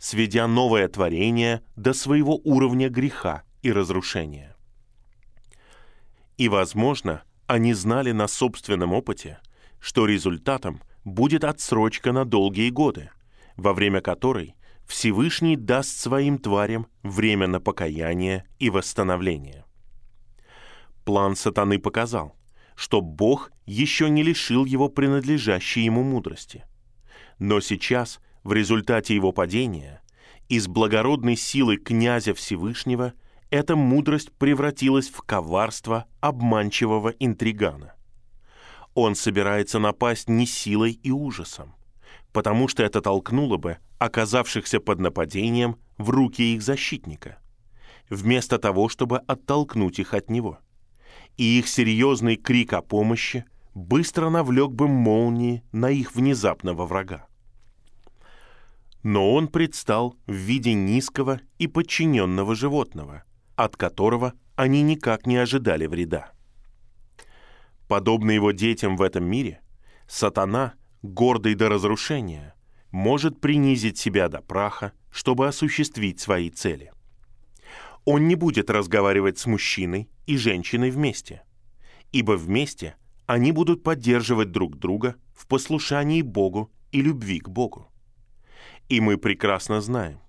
сведя 0.00 0.48
новое 0.48 0.88
творение 0.88 1.62
до 1.76 1.92
своего 1.92 2.40
уровня 2.42 2.88
греха 2.88 3.44
и 3.62 3.70
разрушения. 3.70 4.56
И, 6.38 6.48
возможно, 6.48 7.22
они 7.46 7.74
знали 7.74 8.10
на 8.12 8.26
собственном 8.26 8.94
опыте, 8.94 9.38
что 9.78 10.06
результатом 10.06 10.80
будет 11.04 11.44
отсрочка 11.44 12.12
на 12.12 12.24
долгие 12.24 12.70
годы, 12.70 13.10
во 13.56 13.74
время 13.74 14.00
которой 14.00 14.54
Всевышний 14.86 15.54
даст 15.54 16.00
своим 16.00 16.38
тварям 16.38 16.86
время 17.02 17.46
на 17.46 17.60
покаяние 17.60 18.46
и 18.58 18.70
восстановление. 18.70 19.64
План 21.04 21.36
сатаны 21.36 21.78
показал, 21.78 22.36
что 22.74 23.02
Бог 23.02 23.52
еще 23.66 24.08
не 24.08 24.22
лишил 24.22 24.64
его 24.64 24.88
принадлежащей 24.88 25.82
ему 25.82 26.02
мудрости. 26.02 26.64
Но 27.38 27.60
сейчас, 27.60 28.20
в 28.44 28.52
результате 28.52 29.14
его 29.14 29.32
падения, 29.32 30.02
из 30.48 30.66
благородной 30.66 31.36
силы 31.36 31.76
князя 31.76 32.34
Всевышнего 32.34 33.12
эта 33.50 33.76
мудрость 33.76 34.32
превратилась 34.32 35.08
в 35.08 35.22
коварство 35.22 36.06
обманчивого 36.20 37.10
интригана. 37.18 37.94
Он 38.94 39.14
собирается 39.14 39.78
напасть 39.78 40.28
не 40.28 40.46
силой 40.46 40.92
и 40.92 41.10
ужасом, 41.10 41.74
потому 42.32 42.68
что 42.68 42.82
это 42.82 43.00
толкнуло 43.00 43.56
бы 43.56 43.78
оказавшихся 43.98 44.80
под 44.80 44.98
нападением 44.98 45.76
в 45.98 46.10
руки 46.10 46.54
их 46.54 46.62
защитника, 46.62 47.38
вместо 48.08 48.58
того, 48.58 48.88
чтобы 48.88 49.18
оттолкнуть 49.18 49.98
их 49.98 50.14
от 50.14 50.30
него. 50.30 50.58
И 51.36 51.58
их 51.58 51.68
серьезный 51.68 52.36
крик 52.36 52.72
о 52.72 52.82
помощи 52.82 53.44
быстро 53.74 54.30
навлек 54.30 54.70
бы 54.70 54.88
молнии 54.88 55.62
на 55.72 55.90
их 55.90 56.14
внезапного 56.14 56.86
врага. 56.86 57.26
Но 59.02 59.32
он 59.32 59.48
предстал 59.48 60.16
в 60.26 60.32
виде 60.32 60.74
низкого 60.74 61.40
и 61.58 61.66
подчиненного 61.66 62.54
животного, 62.54 63.24
от 63.56 63.76
которого 63.76 64.34
они 64.56 64.82
никак 64.82 65.26
не 65.26 65.36
ожидали 65.36 65.86
вреда. 65.86 66.32
Подобно 67.88 68.30
его 68.30 68.52
детям 68.52 68.96
в 68.96 69.02
этом 69.02 69.24
мире, 69.24 69.60
сатана, 70.06 70.74
гордый 71.02 71.54
до 71.54 71.68
разрушения, 71.68 72.54
может 72.90 73.40
принизить 73.40 73.98
себя 73.98 74.28
до 74.28 74.42
праха, 74.42 74.92
чтобы 75.10 75.48
осуществить 75.48 76.20
свои 76.20 76.50
цели. 76.50 76.92
Он 78.04 78.28
не 78.28 78.34
будет 78.34 78.70
разговаривать 78.70 79.38
с 79.38 79.46
мужчиной 79.46 80.10
и 80.26 80.36
женщиной 80.36 80.90
вместе, 80.90 81.42
ибо 82.12 82.32
вместе 82.32 82.96
они 83.26 83.52
будут 83.52 83.82
поддерживать 83.82 84.50
друг 84.50 84.78
друга 84.78 85.16
в 85.34 85.46
послушании 85.46 86.22
Богу 86.22 86.70
и 86.92 87.00
любви 87.00 87.38
к 87.40 87.48
Богу. 87.48 87.90
И 88.90 89.00
мы 89.00 89.16
прекрасно 89.16 89.80
знаем, 89.80 90.20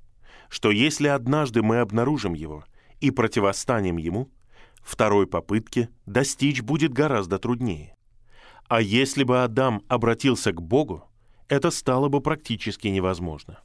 что 0.47 0.71
если 0.71 1.07
однажды 1.07 1.61
мы 1.61 1.79
обнаружим 1.79 2.33
его 2.33 2.63
и 3.01 3.11
противостанем 3.11 3.97
ему– 3.97 4.29
второй 4.83 5.27
попытки 5.27 5.89
достичь 6.05 6.61
будет 6.61 6.93
гораздо 6.93 7.39
труднее. 7.39 7.95
А 8.67 8.81
если 8.81 9.23
бы 9.23 9.43
Адам 9.43 9.83
обратился 9.87 10.51
к 10.51 10.61
Богу, 10.61 11.03
это 11.47 11.71
стало 11.71 12.07
бы 12.07 12.21
практически 12.21 12.87
невозможно. 12.87 13.59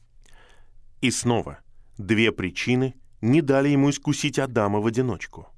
И 1.01 1.11
снова, 1.11 1.61
две 1.99 2.33
причины 2.33 2.95
не 3.21 3.41
дали 3.41 3.69
ему 3.69 3.91
искусить 3.91 4.39
Адама 4.39 4.81
в 4.81 4.87
одиночку. 4.87 5.49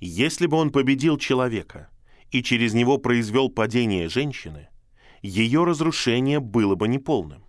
Если 0.00 0.46
бы 0.46 0.56
он 0.56 0.70
победил 0.72 1.16
человека 1.16 1.88
и 2.30 2.42
через 2.42 2.74
него 2.74 2.98
произвел 2.98 3.48
падение 3.48 4.08
женщины, 4.08 4.68
ее 5.22 5.64
разрушение 5.64 6.40
было 6.40 6.74
бы 6.74 6.88
неполным. 6.88 7.45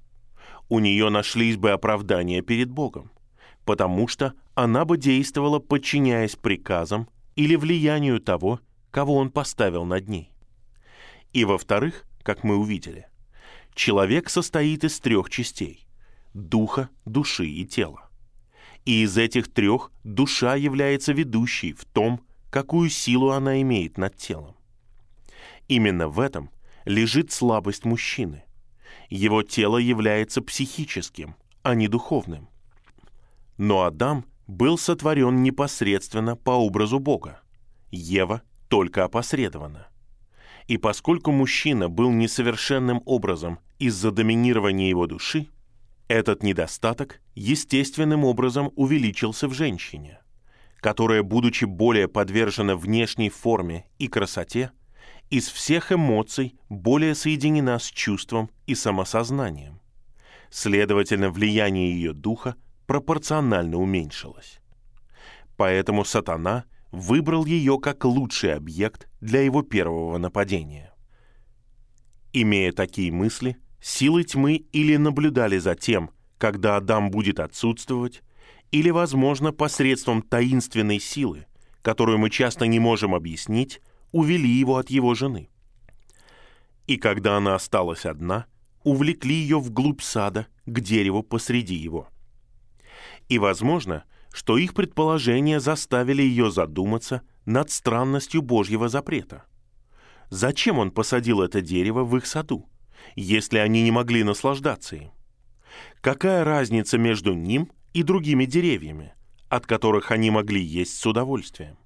У 0.70 0.80
нее 0.80 1.10
нашлись 1.10 1.58
бы 1.58 1.72
оправдания 1.72 2.42
перед 2.42 2.70
Богом, 2.70 3.12
потому 3.66 4.08
что 4.08 4.34
она 4.54 4.86
бы 4.86 4.98
действовала, 4.98 5.60
подчиняясь 5.60 6.36
приказам 6.36 7.08
или 7.36 7.56
влиянию 7.56 8.20
того, 8.20 8.60
кого 8.92 9.16
он 9.16 9.30
поставил 9.30 9.86
над 9.86 10.10
ней. 10.10 10.32
И 11.34 11.46
во-вторых, 11.46 12.06
как 12.24 12.44
мы 12.44 12.56
увидели, 12.58 13.08
человек 13.74 14.30
состоит 14.30 14.84
из 14.84 15.00
трех 15.00 15.30
частей– 15.30 15.88
духа, 16.34 16.90
души 17.06 17.48
и 17.48 17.66
тела. 17.66 18.10
И 18.86 19.04
из 19.04 19.18
этих 19.18 19.52
трех 19.52 19.92
душа 20.04 20.56
является 20.56 21.14
ведущей 21.14 21.74
в 21.74 21.86
том, 21.86 22.22
какую 22.50 22.90
силу 22.90 23.32
она 23.32 23.62
имеет 23.62 23.98
над 23.98 24.16
телом. 24.16 24.56
Именно 25.68 26.08
в 26.08 26.20
этом 26.20 26.50
лежит 26.86 27.32
слабость 27.32 27.84
мужчины. 27.84 28.44
Его 29.10 29.44
тело 29.44 29.78
является 29.78 30.42
психическим, 30.42 31.36
а 31.64 31.76
не 31.76 31.88
духовным. 31.88 32.50
Но 33.58 33.84
Адам 33.84 34.26
был 34.48 34.78
сотворен 34.78 35.44
непосредственно 35.44 36.36
по 36.36 36.52
образу 36.52 37.00
Бога. 37.00 37.42
Ева 37.92 38.42
только 38.68 39.04
опосредованно. 39.04 39.88
И 40.68 40.78
поскольку 40.78 41.32
мужчина 41.32 41.88
был 41.88 42.12
несовершенным 42.12 43.02
образом 43.06 43.60
из-за 43.80 44.12
доминирования 44.12 44.90
его 44.90 45.08
души, 45.08 45.48
этот 46.08 46.44
недостаток 46.44 47.22
естественным 47.36 48.26
образом 48.26 48.72
увеличился 48.76 49.48
в 49.48 49.54
женщине, 49.54 50.20
которая, 50.78 51.24
будучи 51.24 51.66
более 51.66 52.08
подвержена 52.08 52.76
внешней 52.76 53.30
форме 53.30 53.86
и 53.98 54.08
красоте, 54.08 54.72
из 55.30 55.50
всех 55.50 55.92
эмоций 55.92 56.56
более 56.70 57.16
соединена 57.16 57.80
с 57.80 57.86
чувством 57.86 58.50
и 58.66 58.76
самосознанием. 58.76 59.80
Следовательно, 60.50 61.30
влияние 61.30 61.92
ее 61.92 62.14
духа 62.14 62.56
пропорционально 62.86 63.78
уменьшилось. 63.78 64.60
Поэтому 65.58 66.06
сатана 66.06 66.66
выбрал 66.92 67.46
ее 67.46 67.80
как 67.80 68.06
лучший 68.06 68.54
объект 68.54 69.10
для 69.20 69.42
его 69.42 69.62
первого 69.62 70.18
нападения. 70.18 70.94
Имея 72.32 72.72
такие 72.72 73.12
мысли, 73.12 73.58
силы 73.82 74.24
тьмы 74.24 74.56
или 74.72 74.96
наблюдали 74.96 75.58
за 75.58 75.76
тем, 75.76 76.12
когда 76.38 76.78
Адам 76.78 77.10
будет 77.10 77.40
отсутствовать, 77.40 78.22
или, 78.72 78.90
возможно, 78.90 79.52
посредством 79.52 80.22
таинственной 80.22 81.00
силы, 81.00 81.46
которую 81.82 82.18
мы 82.18 82.30
часто 82.30 82.68
не 82.68 82.80
можем 82.80 83.16
объяснить, 83.16 83.82
увели 84.12 84.50
его 84.50 84.78
от 84.78 84.90
его 84.90 85.14
жены. 85.14 85.50
И 86.86 86.98
когда 86.98 87.38
она 87.38 87.56
осталась 87.56 88.06
одна, 88.06 88.46
увлекли 88.84 89.36
ее 89.36 89.60
вглубь 89.60 90.02
сада, 90.02 90.48
к 90.66 90.80
дереву 90.80 91.24
посреди 91.24 91.76
его. 91.76 92.08
И 93.28 93.40
возможно, 93.40 94.06
что 94.34 94.58
их 94.58 94.74
предположения 94.74 95.60
заставили 95.60 96.22
ее 96.22 96.52
задуматься 96.52 97.22
над 97.46 97.72
странностью 97.72 98.42
Божьего 98.42 98.88
запрета. 98.90 99.46
Зачем 100.30 100.80
он 100.80 100.92
посадил 100.92 101.42
это 101.42 101.62
дерево 101.62 102.04
в 102.04 102.16
их 102.18 102.26
саду, 102.26 102.70
если 103.16 103.58
они 103.58 103.84
не 103.84 103.92
могли 103.92 104.24
наслаждаться 104.24 104.96
им? 104.96 105.12
Какая 106.02 106.44
разница 106.44 106.98
между 106.98 107.34
ним 107.34 107.72
и 107.94 108.04
другими 108.04 108.46
деревьями, 108.46 109.14
от 109.50 109.66
которых 109.66 110.12
они 110.12 110.32
могли 110.32 110.62
есть 110.62 110.98
с 110.98 111.06
удовольствием? 111.06 111.78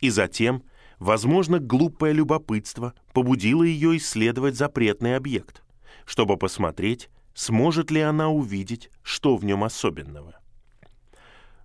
И 0.00 0.10
затем– 0.10 0.62
Возможно, 0.98 1.58
глупое 1.58 2.12
любопытство 2.12 2.94
побудило 3.12 3.62
ее 3.62 3.96
исследовать 3.96 4.56
запретный 4.56 5.16
объект, 5.16 5.62
чтобы 6.04 6.36
посмотреть, 6.36 7.10
сможет 7.34 7.90
ли 7.90 8.00
она 8.00 8.28
увидеть, 8.28 8.90
что 9.02 9.36
в 9.36 9.44
нем 9.44 9.64
особенного. 9.64 10.38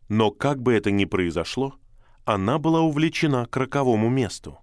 Но 0.07 0.31
как 0.31 0.61
бы 0.61 0.73
это 0.73 0.89
ни 0.91 1.05
произошло, 1.05 1.75
она 2.25 2.57
была 2.57 2.81
увлечена 2.81 3.45
к 3.45 3.55
роковому 3.57 4.09
месту 4.09 4.59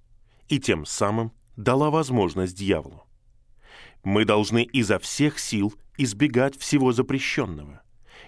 и 0.49 0.59
тем 0.59 0.85
самым 0.85 1.33
дала 1.57 1.91
возможность 1.91 2.57
дьяволу. 2.57 3.07
Мы 4.03 4.25
должны 4.25 4.63
изо 4.63 4.99
всех 4.99 5.39
сил 5.39 5.75
избегать 5.97 6.59
всего 6.59 6.93
запрещенного, 6.93 7.83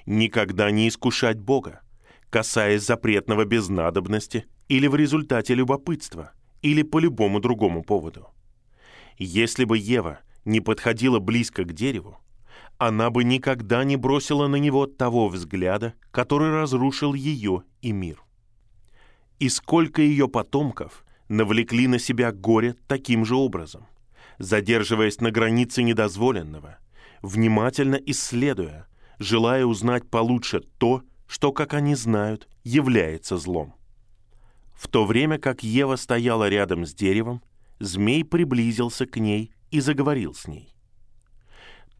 никогда 0.06 0.70
не 0.70 0.88
искушать 0.88 1.38
Бога, 1.38 1.82
касаясь 2.30 2.82
запретного 2.84 3.44
без 3.44 3.68
надобности 3.68 4.46
или 4.68 4.86
в 4.86 4.94
результате 4.94 5.54
любопытства, 5.54 6.32
или 6.62 6.82
по 6.82 6.98
любому 6.98 7.40
другому 7.40 7.82
поводу. 7.82 8.28
Если 9.16 9.64
бы 9.64 9.78
Ева 9.78 10.20
не 10.44 10.60
подходила 10.60 11.18
близко 11.18 11.64
к 11.64 11.72
дереву, 11.72 12.18
она 12.78 13.10
бы 13.10 13.24
никогда 13.24 13.82
не 13.82 13.96
бросила 13.96 14.46
на 14.46 14.56
него 14.56 14.86
того 14.86 15.28
взгляда, 15.28 15.94
который 16.12 16.50
разрушил 16.50 17.14
ее 17.14 17.64
и 17.82 17.92
мир. 17.92 18.22
И 19.40 19.48
сколько 19.48 20.00
ее 20.00 20.28
потомков 20.28 21.04
навлекли 21.28 21.88
на 21.88 21.98
себя 21.98 22.32
горе 22.32 22.76
таким 22.86 23.24
же 23.24 23.34
образом, 23.34 23.86
задерживаясь 24.38 25.20
на 25.20 25.30
границе 25.30 25.82
недозволенного, 25.82 26.78
внимательно 27.22 27.96
исследуя, 27.96 28.86
желая 29.18 29.64
узнать 29.64 30.08
получше 30.08 30.60
то, 30.78 31.02
что, 31.26 31.52
как 31.52 31.74
они 31.74 31.94
знают, 31.94 32.48
является 32.62 33.36
злом. 33.36 33.74
В 34.78 34.86
то 34.86 35.04
время 35.04 35.38
как 35.38 35.64
Ева 35.64 35.96
стояла 35.96 36.48
рядом 36.48 36.86
с 36.86 36.94
деревом, 36.94 37.42
змей 37.80 38.24
приблизился 38.24 39.06
к 39.06 39.16
ней 39.16 39.50
и 39.72 39.80
заговорил 39.80 40.34
с 40.34 40.46
ней. 40.46 40.72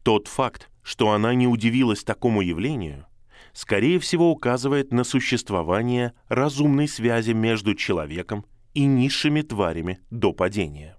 Тот 0.01 0.29
факт, 0.29 0.69
что 0.81 1.11
она 1.11 1.33
не 1.33 1.45
удивилась 1.45 2.05
такому 2.05 2.39
явлению, 2.41 3.05
скорее 3.51 3.99
всего 3.99 4.31
указывает 4.31 4.93
на 4.93 5.03
существование 5.03 6.13
разумной 6.29 6.87
связи 6.87 7.31
между 7.31 7.75
человеком 7.75 8.45
и 8.73 8.85
низшими 8.85 9.41
тварями 9.41 9.99
до 10.09 10.31
падения. 10.31 10.95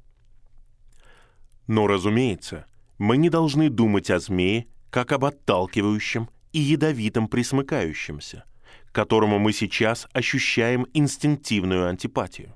Но, 1.67 1.87
разумеется, 1.87 2.67
мы 2.99 3.17
не 3.17 3.31
должны 3.31 3.71
думать 3.71 4.11
о 4.11 4.19
змее 4.19 4.67
как 4.91 5.13
об 5.13 5.25
отталкивающем 5.25 6.29
и 6.53 6.59
ядовитом 6.59 7.27
присмыкающемся, 7.27 8.45
которому 8.93 9.39
мы 9.39 9.53
сейчас 9.53 10.09
ощущаем 10.13 10.87
инстинктивную 10.95 11.89
антипатию. 11.89 12.55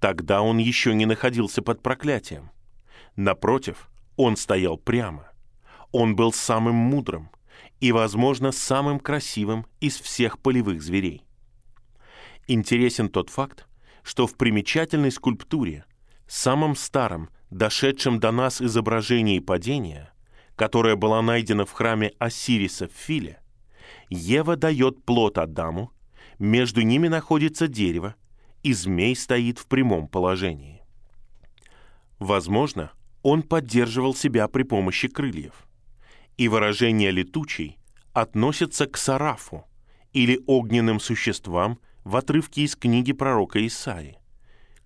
Тогда 0.00 0.42
он 0.42 0.58
еще 0.58 0.94
не 0.94 1.06
находился 1.06 1.62
под 1.62 1.82
проклятием. 1.82 2.50
Напротив, 3.16 3.88
он 4.16 4.36
стоял 4.36 4.76
прямо. 4.76 5.30
Он 5.92 6.16
был 6.16 6.32
самым 6.32 6.74
мудрым 6.74 7.30
и, 7.80 7.92
возможно, 7.92 8.52
самым 8.52 8.98
красивым 8.98 9.66
из 9.80 9.98
всех 10.00 10.38
полевых 10.38 10.82
зверей. 10.82 11.24
Интересен 12.46 13.08
тот 13.08 13.30
факт, 13.30 13.66
что 14.02 14.26
в 14.26 14.36
примечательной 14.36 15.10
скульптуре, 15.10 15.84
самом 16.26 16.76
старом, 16.76 17.30
дошедшем 17.50 18.20
до 18.20 18.32
нас 18.32 18.60
изображении 18.60 19.38
падения, 19.38 20.12
которая 20.56 20.96
была 20.96 21.22
найдена 21.22 21.64
в 21.64 21.72
храме 21.72 22.12
Осириса 22.18 22.88
в 22.88 22.92
Филе, 22.92 23.40
Ева 24.10 24.56
дает 24.56 25.04
плод 25.04 25.38
Адаму, 25.38 25.92
между 26.38 26.82
ними 26.82 27.08
находится 27.08 27.68
дерево, 27.68 28.14
и 28.62 28.72
змей 28.72 29.14
стоит 29.14 29.58
в 29.58 29.66
прямом 29.66 30.08
положении. 30.08 30.82
Возможно, 32.18 32.92
он 33.22 33.42
поддерживал 33.42 34.14
себя 34.14 34.48
при 34.48 34.62
помощи 34.62 35.08
крыльев. 35.08 35.66
И 36.36 36.48
выражение 36.48 37.10
«летучий» 37.10 37.78
относится 38.12 38.86
к 38.86 38.96
сарафу 38.96 39.64
или 40.12 40.40
огненным 40.46 41.00
существам 41.00 41.78
в 42.04 42.16
отрывке 42.16 42.62
из 42.62 42.76
книги 42.76 43.12
пророка 43.12 43.64
Исаи. 43.66 44.18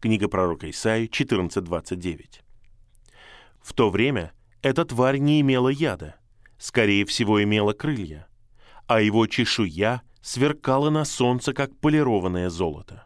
Книга 0.00 0.28
пророка 0.28 0.70
Исаи 0.70 1.07
14.29. 1.07 2.40
В 3.61 3.72
то 3.72 3.90
время 3.90 4.33
эта 4.62 4.85
тварь 4.85 5.18
не 5.18 5.40
имела 5.40 5.68
яда, 5.68 6.16
скорее 6.59 7.04
всего, 7.04 7.42
имела 7.42 7.72
крылья 7.72 8.28
а 8.88 9.03
его 9.03 9.27
чешуя 9.27 10.01
сверкала 10.22 10.90
на 10.90 11.05
солнце, 11.05 11.53
как 11.53 11.77
полированное 11.79 12.48
золото. 12.48 13.05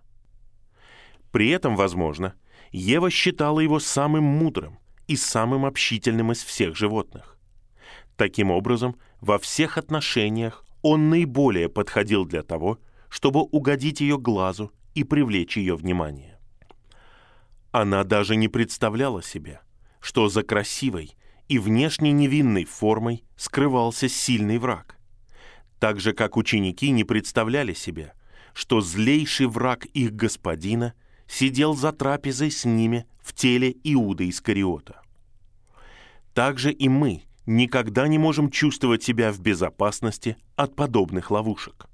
При 1.32 1.50
этом, 1.50 1.76
возможно, 1.76 2.34
Ева 2.70 3.10
считала 3.10 3.58
его 3.60 3.80
самым 3.80 4.24
мудрым 4.24 4.78
и 5.08 5.16
самым 5.16 5.66
общительным 5.66 6.30
из 6.32 6.42
всех 6.44 6.76
животных. 6.76 7.36
Таким 8.16 8.52
образом, 8.52 8.96
во 9.20 9.38
всех 9.38 9.76
отношениях 9.76 10.64
он 10.82 11.10
наиболее 11.10 11.68
подходил 11.68 12.24
для 12.24 12.44
того, 12.44 12.78
чтобы 13.08 13.40
угодить 13.40 14.00
ее 14.00 14.18
глазу 14.18 14.72
и 14.94 15.02
привлечь 15.02 15.56
ее 15.56 15.74
внимание. 15.74 16.38
Она 17.72 18.04
даже 18.04 18.36
не 18.36 18.48
представляла 18.48 19.22
себе, 19.22 19.60
что 20.00 20.28
за 20.28 20.44
красивой 20.44 21.16
и 21.48 21.58
внешне 21.58 22.12
невинной 22.12 22.66
формой 22.66 23.24
скрывался 23.36 24.08
сильный 24.08 24.58
враг– 24.58 24.96
так 25.82 25.98
же 25.98 26.12
как 26.12 26.36
ученики 26.36 26.90
не 26.90 27.02
представляли 27.02 27.72
себе, 27.72 28.12
что 28.54 28.80
злейший 28.80 29.48
враг 29.48 29.84
их 29.86 30.14
господина 30.14 30.94
сидел 31.26 31.74
за 31.74 31.90
трапезой 31.90 32.52
с 32.52 32.64
ними 32.64 33.04
в 33.20 33.32
теле 33.32 33.74
Иуда 33.82 34.30
Искариота. 34.30 35.02
Также 36.34 36.70
и 36.70 36.88
мы 36.88 37.24
никогда 37.46 38.06
не 38.06 38.16
можем 38.16 38.48
чувствовать 38.48 39.02
себя 39.02 39.32
в 39.32 39.40
безопасности 39.40 40.36
от 40.54 40.76
подобных 40.76 41.32
ловушек. 41.32 41.88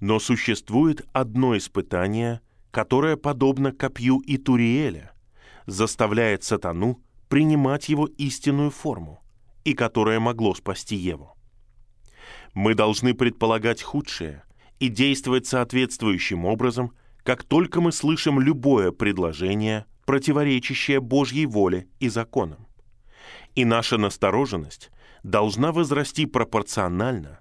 Но 0.00 0.20
существует 0.20 1.08
одно 1.14 1.56
испытание, 1.56 2.42
которое, 2.70 3.16
подобно 3.16 3.72
копью 3.72 4.18
и 4.18 4.36
Туриэля, 4.36 5.12
заставляет 5.64 6.44
сатану 6.44 7.00
принимать 7.30 7.88
его 7.88 8.04
истинную 8.18 8.70
форму 8.70 9.22
и 9.64 9.72
которое 9.72 10.20
могло 10.20 10.54
спасти 10.54 10.96
Еву. 10.96 11.34
Мы 12.54 12.74
должны 12.74 13.14
предполагать 13.14 13.82
худшее 13.82 14.42
и 14.78 14.88
действовать 14.88 15.46
соответствующим 15.46 16.44
образом, 16.44 16.92
как 17.22 17.44
только 17.44 17.80
мы 17.80 17.92
слышим 17.92 18.40
любое 18.40 18.92
предложение 18.92 19.86
противоречащее 20.04 21.00
Божьей 21.00 21.46
воле 21.46 21.86
и 22.00 22.08
законам. 22.08 22.66
И 23.54 23.64
наша 23.64 23.98
настороженность 23.98 24.90
должна 25.22 25.70
возрасти 25.70 26.26
пропорционально, 26.26 27.40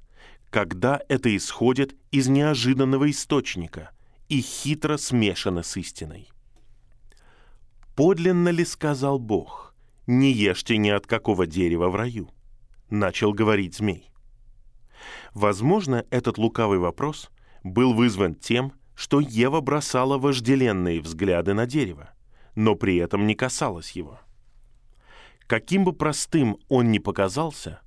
когда 0.49 1.01
это 1.09 1.35
исходит 1.35 1.95
из 2.11 2.27
неожиданного 2.27 3.09
источника 3.09 3.91
и 4.27 4.41
хитро 4.41 4.97
смешано 4.97 5.63
с 5.63 5.77
истиной. 5.77 6.29
«Подлинно 7.95 8.49
ли 8.49 8.65
сказал 8.65 9.19
Бог, 9.19 9.73
не 10.07 10.31
ешьте 10.31 10.77
ни 10.77 10.89
от 10.89 11.07
какого 11.07 11.47
дерева 11.47 11.89
в 11.89 11.95
раю?»— 11.95 12.29
начал 12.89 13.33
говорить 13.33 13.75
змей. 13.75 14.08
Возможно, 15.33 16.05
этот 16.09 16.37
лукавый 16.37 16.79
вопрос 16.79 17.29
был 17.63 17.93
вызван 17.93 18.35
тем, 18.35 18.73
что 18.95 19.19
Ева 19.19 19.61
бросала 19.61 20.17
вожделенные 20.17 21.01
взгляды 21.01 21.53
на 21.53 21.65
дерево, 21.65 22.09
но 22.55 22.75
при 22.75 22.97
этом 22.97 23.27
не 23.27 23.35
касалась 23.35 23.91
его. 23.91 24.19
Каким 25.47 25.83
бы 25.83 25.93
простым 25.93 26.57
он 26.67 26.91
ни 26.91 26.99
показался, 26.99 27.81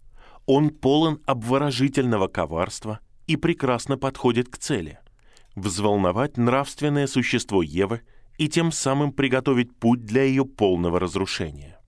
он 0.46 0.70
полон 0.70 1.20
обворожительного 1.26 2.28
коварства 2.28 3.00
и 3.26 3.36
прекрасно 3.36 3.98
подходит 3.98 4.48
к 4.48 4.58
цели– 4.58 4.98
взволновать 5.54 6.36
нравственное 6.36 7.06
существо 7.06 7.62
Евы 7.62 8.02
и 8.38 8.48
тем 8.48 8.72
самым 8.72 9.12
приготовить 9.12 9.76
путь 9.76 10.04
для 10.04 10.22
ее 10.24 10.44
полного 10.44 10.98
разрушения. 10.98 11.78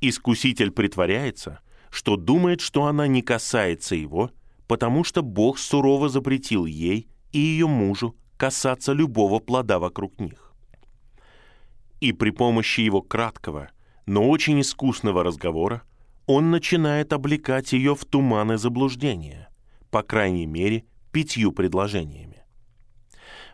Искуситель 0.00 0.70
притворяется, 0.70 1.60
что 1.92 2.16
думает, 2.16 2.62
что 2.62 2.86
она 2.86 3.06
не 3.06 3.20
касается 3.20 3.94
его, 3.94 4.30
потому 4.66 5.04
что 5.04 5.22
Бог 5.22 5.58
сурово 5.58 6.08
запретил 6.08 6.64
ей 6.64 7.06
и 7.32 7.38
ее 7.38 7.66
мужу 7.66 8.16
касаться 8.38 8.92
любого 8.92 9.40
плода 9.40 9.78
вокруг 9.78 10.18
них. 10.18 10.54
И 12.00 12.12
при 12.12 12.30
помощи 12.30 12.80
его 12.80 13.02
краткого, 13.02 13.70
но 14.06 14.28
очень 14.30 14.62
искусного 14.62 15.22
разговора 15.22 15.82
он 16.26 16.50
начинает 16.50 17.12
облекать 17.12 17.74
ее 17.74 17.94
в 17.94 18.06
туманы 18.06 18.56
заблуждения, 18.56 19.50
по 19.90 20.02
крайней 20.02 20.46
мере, 20.46 20.86
пятью 21.12 21.52
предложениями. 21.52 22.42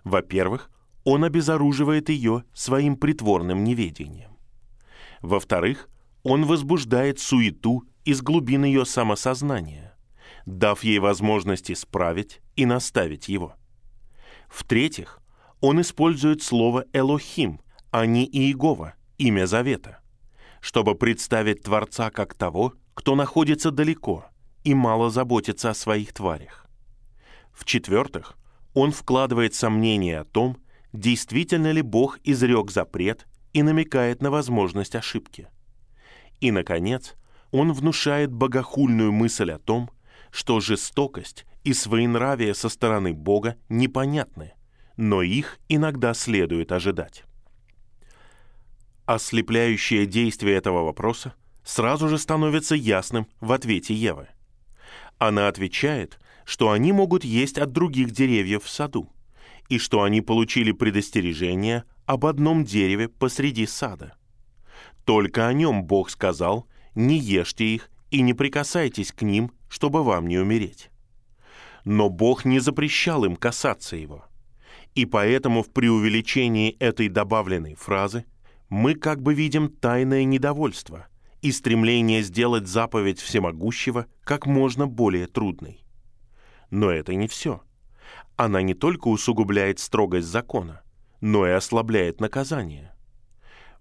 Во-первых, 0.05 0.71
он 1.03 1.25
обезоруживает 1.25 2.09
ее 2.09 2.45
своим 2.55 2.97
притворным 2.97 3.65
неведением. 3.65 4.39
Во-вторых, 5.23 5.89
он 6.23 6.45
возбуждает 6.45 7.19
суету 7.19 7.85
из 8.05 8.23
глубин 8.23 8.65
ее 8.65 8.85
самосознания, 8.85 9.97
дав 10.47 10.83
ей 10.83 10.99
возможность 10.99 11.71
исправить 11.71 12.41
и 12.57 12.67
наставить 12.67 13.29
его. 13.29 13.55
В-третьих, 14.49 15.21
он 15.61 15.81
использует 15.81 16.43
слово 16.43 16.85
«элохим», 16.93 17.61
а 17.91 18.07
не 18.07 18.25
«иегова», 18.25 18.95
имя 19.19 19.47
Завета, 19.47 19.99
чтобы 20.61 20.95
представить 20.95 21.63
Творца 21.63 22.11
как 22.11 22.35
того, 22.35 22.75
кто 22.95 23.15
находится 23.15 23.71
далеко 23.71 24.27
и 24.65 24.75
мало 24.75 25.11
заботится 25.11 25.71
о 25.71 25.75
своих 25.75 26.13
тварях. 26.13 26.67
В-четвертых, 27.53 28.37
он 28.75 28.93
вкладывает 28.93 29.55
сомнения 29.55 30.21
о 30.21 30.25
том, 30.25 30.59
действительно 30.93 31.73
ли 31.73 31.83
Бог 31.83 32.19
изрек 32.25 32.71
запрет 32.71 33.27
и 33.53 33.63
намекает 33.63 34.23
на 34.23 34.31
возможность 34.31 34.95
ошибки. 34.95 35.49
И, 36.41 36.51
наконец, 36.51 37.15
он 37.51 37.73
внушает 37.73 38.33
богохульную 38.33 39.13
мысль 39.13 39.53
о 39.53 39.59
том, 39.59 39.91
что 40.31 40.61
жестокость 40.61 41.47
и 41.65 41.73
своенравие 41.73 42.55
со 42.55 42.69
стороны 42.69 43.13
Бога 43.13 43.57
непонятны, 43.69 44.53
но 44.97 45.23
их 45.23 45.59
иногда 45.69 46.15
следует 46.15 46.73
ожидать. 46.73 47.25
Ослепляющее 49.07 50.07
действие 50.07 50.57
этого 50.57 50.85
вопроса 50.85 51.35
сразу 51.65 52.09
же 52.09 52.19
становится 52.19 52.75
ясным 52.75 53.27
в 53.41 53.53
ответе 53.53 53.95
Евы. 53.95 54.29
Она 55.19 55.49
отвечает, 55.49 56.21
что 56.45 56.71
они 56.71 56.93
могут 56.93 57.25
есть 57.25 57.59
от 57.59 57.73
других 57.73 58.11
деревьев 58.11 58.65
в 58.65 58.69
саду, 58.69 59.11
и 59.69 59.79
что 59.79 60.03
они 60.03 60.21
получили 60.21 60.73
предостережение 60.73 61.85
об 62.07 62.25
одном 62.25 62.65
дереве 62.65 63.09
посреди 63.09 63.67
сада. 63.67 64.15
Только 65.05 65.47
о 65.47 65.53
нем 65.53 65.85
Бог 65.85 66.11
сказал, 66.11 66.67
не 66.99 67.17
ешьте 67.17 67.65
их 67.65 67.91
и 68.11 68.23
не 68.23 68.35
прикасайтесь 68.35 69.13
к 69.13 69.23
ним, 69.23 69.53
чтобы 69.69 70.03
вам 70.03 70.27
не 70.27 70.39
умереть. 70.39 70.91
Но 71.85 72.11
Бог 72.11 72.45
не 72.45 72.59
запрещал 72.59 73.25
им 73.25 73.37
касаться 73.37 73.97
его. 73.97 74.25
И 74.95 75.07
поэтому 75.07 75.63
в 75.63 75.71
преувеличении 75.71 76.77
этой 76.81 77.09
добавленной 77.09 77.77
фразы 77.77 78.25
мы 78.69 78.95
как 78.95 79.23
бы 79.23 79.33
видим 79.33 79.69
тайное 79.69 80.25
недовольство 80.25 81.07
и 81.41 81.53
стремление 81.53 82.23
сделать 82.23 82.67
заповедь 82.67 83.21
всемогущего 83.21 84.07
как 84.25 84.47
можно 84.47 84.89
более 84.89 85.29
трудной. 85.29 85.85
Но 86.71 86.91
это 86.91 87.15
не 87.15 87.29
все. 87.29 87.63
Она 88.37 88.61
не 88.61 88.75
только 88.75 89.07
усугубляет 89.07 89.79
строгость 89.79 90.27
закона, 90.27 90.83
но 91.21 91.47
и 91.47 91.51
ослабляет 91.51 92.21
наказание. 92.21 92.93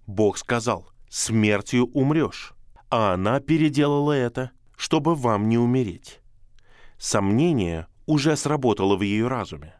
Бог 0.05 0.37
сказал, 0.37 0.87
смертью 1.09 1.87
умрешь, 1.93 2.53
а 2.89 3.13
она 3.13 3.39
переделала 3.39 4.13
это, 4.13 4.51
чтобы 4.75 5.15
вам 5.15 5.49
не 5.49 5.57
умереть. 5.57 6.21
Сомнение 6.97 7.87
уже 8.05 8.35
сработало 8.35 8.95
в 8.95 9.01
ее 9.01 9.27
разуме. 9.27 9.75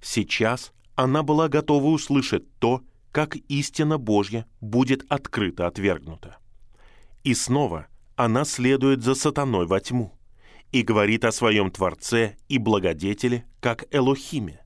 Сейчас 0.00 0.72
она 0.94 1.22
была 1.22 1.48
готова 1.48 1.86
услышать 1.86 2.44
то, 2.58 2.82
как 3.10 3.36
истина 3.48 3.98
Божья 3.98 4.46
будет 4.60 5.04
открыто 5.10 5.66
отвергнута. 5.66 6.38
И 7.24 7.34
снова 7.34 7.86
она 8.16 8.44
следует 8.44 9.02
за 9.02 9.14
сатаной 9.14 9.66
во 9.66 9.80
тьму 9.80 10.12
и 10.72 10.82
говорит 10.82 11.24
о 11.24 11.32
своем 11.32 11.70
Творце 11.70 12.36
и 12.48 12.58
Благодетеле 12.58 13.44
как 13.60 13.84
Элохиме, 13.90 14.60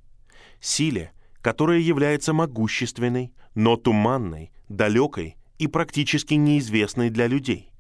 силе, 0.61 1.13
которая 1.43 1.79
является 1.79 2.33
могущественной, 2.33 3.33
но 3.55 3.77
туманной, 3.77 4.53
далекой 4.69 5.37
и 5.59 5.67
практически 5.67 6.35
неизвестной 6.35 7.11
для 7.11 7.27
людей, 7.27 7.71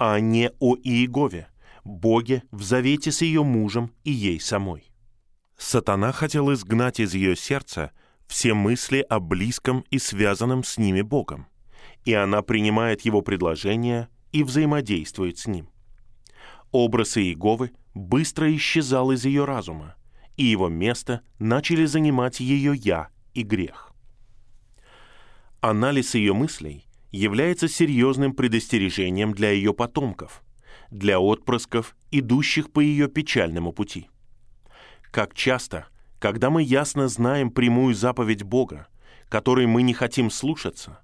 а 0.00 0.18
не 0.18 0.50
о 0.60 0.76
Иегове, 0.76 1.48
Боге 1.84 2.42
в 2.50 2.62
завете 2.62 3.12
с 3.12 3.20
ее 3.20 3.44
мужем 3.44 3.92
и 4.02 4.10
ей 4.10 4.40
самой. 4.40 4.90
Сатана 5.58 6.10
хотел 6.12 6.50
изгнать 6.54 7.00
из 7.00 7.12
ее 7.12 7.36
сердца 7.36 7.92
все 8.26 8.54
мысли 8.54 9.04
о 9.10 9.20
близком 9.20 9.84
и 9.90 9.98
связанном 9.98 10.64
с 10.64 10.78
ними 10.78 11.02
Богом, 11.02 11.48
и 12.06 12.14
она 12.14 12.40
принимает 12.40 13.02
его 13.02 13.20
предложение 13.20 14.08
и 14.32 14.42
взаимодействует 14.42 15.36
с 15.38 15.46
ним. 15.46 15.68
Образ 16.70 17.18
Иеговы 17.18 17.72
быстро 17.92 18.54
исчезал 18.56 19.10
из 19.10 19.26
ее 19.26 19.44
разума, 19.44 19.96
и 20.36 20.44
его 20.44 20.68
место 20.68 21.20
начали 21.38 21.84
занимать 21.84 22.40
ее 22.40 22.74
«я» 22.74 23.08
и 23.34 23.42
грех. 23.42 23.92
Анализ 25.60 26.14
ее 26.14 26.32
мыслей 26.32 26.86
является 27.10 27.68
серьезным 27.68 28.34
предостережением 28.34 29.32
для 29.32 29.50
ее 29.50 29.74
потомков, 29.74 30.42
для 30.90 31.20
отпрысков, 31.20 31.96
идущих 32.10 32.72
по 32.72 32.80
ее 32.80 33.08
печальному 33.08 33.72
пути. 33.72 34.08
Как 35.10 35.34
часто, 35.34 35.86
когда 36.18 36.50
мы 36.50 36.62
ясно 36.62 37.08
знаем 37.08 37.50
прямую 37.50 37.94
заповедь 37.94 38.42
Бога, 38.42 38.86
которой 39.28 39.66
мы 39.66 39.82
не 39.82 39.94
хотим 39.94 40.30
слушаться, 40.30 41.00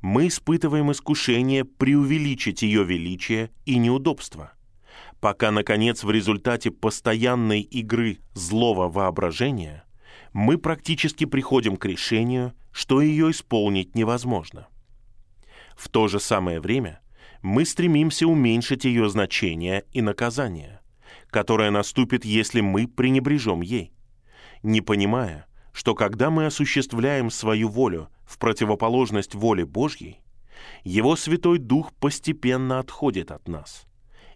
мы 0.00 0.28
испытываем 0.28 0.92
искушение 0.92 1.64
преувеличить 1.64 2.62
ее 2.62 2.84
величие 2.84 3.50
и 3.64 3.78
неудобство, 3.78 4.52
пока, 5.20 5.50
наконец, 5.50 6.04
в 6.04 6.10
результате 6.10 6.70
постоянной 6.70 7.62
игры 7.62 8.18
злого 8.34 8.88
воображения 8.88 9.84
мы 10.32 10.58
практически 10.58 11.24
приходим 11.24 11.76
к 11.76 11.84
решению, 11.84 12.52
что 12.70 13.00
ее 13.00 13.30
исполнить 13.30 13.96
невозможно– 13.96 14.68
в 15.78 15.88
то 15.88 16.08
же 16.08 16.18
самое 16.18 16.60
время 16.60 17.00
мы 17.40 17.64
стремимся 17.64 18.26
уменьшить 18.26 18.84
ее 18.84 19.08
значение 19.08 19.84
и 19.92 20.02
наказание, 20.02 20.80
которое 21.30 21.70
наступит, 21.70 22.24
если 22.24 22.60
мы 22.60 22.88
пренебрежем 22.88 23.60
ей, 23.60 23.92
не 24.64 24.80
понимая, 24.80 25.46
что 25.72 25.94
когда 25.94 26.30
мы 26.30 26.46
осуществляем 26.46 27.30
свою 27.30 27.68
волю 27.68 28.08
в 28.26 28.38
противоположность 28.38 29.36
воле 29.36 29.64
Божьей, 29.64 30.20
Его 30.82 31.14
Святой 31.14 31.58
Дух 31.58 31.92
постепенно 31.94 32.80
отходит 32.80 33.30
от 33.30 33.46
нас, 33.46 33.86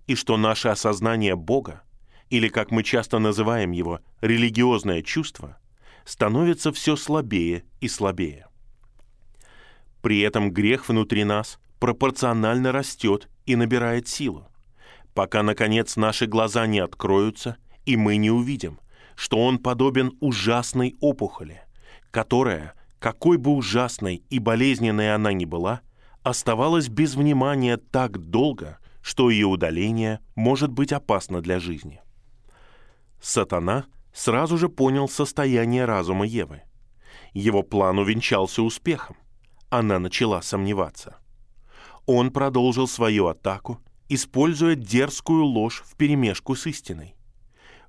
и 0.06 0.14
что 0.14 0.36
наше 0.36 0.68
осознание 0.68 1.34
Бога, 1.34 1.82
или, 2.30 2.46
как 2.46 2.70
мы 2.70 2.84
часто 2.84 3.18
называем 3.18 3.72
его, 3.72 3.98
религиозное 4.20 5.02
чувство, 5.02 5.58
становится 6.04 6.72
все 6.72 6.94
слабее 6.94 7.64
и 7.80 7.88
слабее. 7.88 8.46
При 10.02 10.20
этом 10.20 10.50
грех 10.50 10.88
внутри 10.88 11.24
нас 11.24 11.58
пропорционально 11.78 12.72
растет 12.72 13.28
и 13.46 13.56
набирает 13.56 14.08
силу, 14.08 14.48
пока, 15.14 15.42
наконец, 15.42 15.96
наши 15.96 16.26
глаза 16.26 16.66
не 16.66 16.80
откроются, 16.80 17.56
и 17.86 17.96
мы 17.96 18.16
не 18.16 18.30
увидим, 18.30 18.80
что 19.14 19.38
он 19.38 19.58
подобен 19.58 20.12
ужасной 20.20 20.96
опухоли, 21.00 21.62
которая, 22.10 22.74
какой 22.98 23.36
бы 23.36 23.52
ужасной 23.52 24.22
и 24.28 24.38
болезненной 24.38 25.14
она 25.14 25.32
ни 25.32 25.44
была, 25.44 25.80
оставалась 26.22 26.88
без 26.88 27.14
внимания 27.14 27.76
так 27.76 28.18
долго, 28.18 28.78
что 29.02 29.30
ее 29.30 29.46
удаление 29.46 30.20
может 30.34 30.70
быть 30.70 30.92
опасно 30.92 31.40
для 31.40 31.58
жизни. 31.58 32.00
Сатана 33.20 33.86
сразу 34.12 34.58
же 34.58 34.68
понял 34.68 35.08
состояние 35.08 35.84
разума 35.84 36.26
Евы. 36.26 36.62
Его 37.32 37.62
план 37.62 37.98
увенчался 37.98 38.62
успехом. 38.62 39.16
Она 39.72 39.98
начала 39.98 40.42
сомневаться. 40.42 41.16
Он 42.04 42.30
продолжил 42.30 42.86
свою 42.86 43.28
атаку, 43.28 43.80
используя 44.10 44.74
дерзкую 44.74 45.44
ложь 45.44 45.82
вперемешку 45.86 46.54
с 46.54 46.66
истиной. 46.66 47.14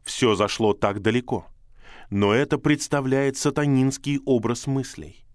Все 0.02 0.34
зашло 0.36 0.72
так 0.72 1.02
далеко, 1.02 1.46
но 2.10 2.32
это 2.32 2.58
представляет 2.58 3.36
сатанинский 3.36 4.22
образ 4.26 4.66
мыслей. 4.66 5.26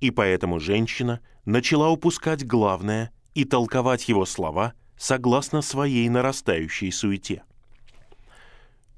И 0.00 0.10
поэтому 0.10 0.60
женщина 0.60 1.20
начала 1.46 1.88
упускать 1.88 2.46
главное 2.46 3.10
и 3.32 3.46
толковать 3.46 4.06
его 4.06 4.26
слова 4.26 4.74
согласно 4.98 5.62
своей 5.62 6.06
нарастающей 6.10 6.92
суете. 6.92 7.44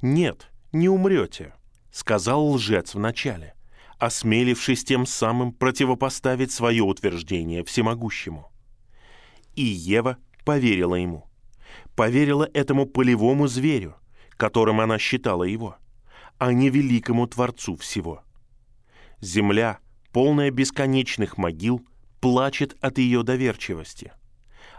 «Нет, 0.03 0.51
не 0.73 0.89
умрете»,— 0.89 1.55
сказал 1.93 2.49
лжец 2.49 2.95
вначале, 2.95 3.55
осмелившись 3.99 4.85
тем 4.85 5.07
самым 5.07 5.53
противопоставить 5.53 6.53
свое 6.53 6.83
утверждение 6.83 7.65
всемогущему. 7.65 8.51
И 9.55 9.65
Ева 9.65 10.19
поверила 10.45 10.95
ему. 10.95 11.27
Поверила 11.95 12.49
этому 12.53 12.87
полевому 12.87 13.47
зверю, 13.49 13.97
которым 14.37 14.81
она 14.81 14.99
считала 14.99 15.45
его, 15.45 15.77
а 16.39 16.53
не 16.53 16.69
великому 16.69 17.27
Творцу 17.27 17.77
всего. 17.77 18.23
Земля, 19.21 19.79
полная 20.13 20.51
бесконечных 20.51 21.39
могил, 21.39 21.81
плачет 22.21 22.77
от 22.81 22.99
ее 22.99 23.23
доверчивости. 23.23 24.13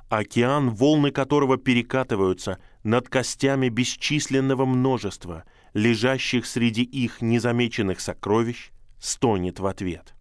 Океан, 0.09 0.69
волны 0.69 1.11
которого 1.11 1.57
перекатываются 1.57 2.59
над 2.83 3.09
костями 3.09 3.67
бесчисленного 3.67 4.65
множества, 4.65 5.43
лежащих 5.73 6.45
среди 6.45 6.83
их 6.83 7.21
незамеченных 7.21 7.99
сокровищ, 7.99 8.71
стонет 8.99 9.59
в 9.59 9.65
ответ. 9.65 10.15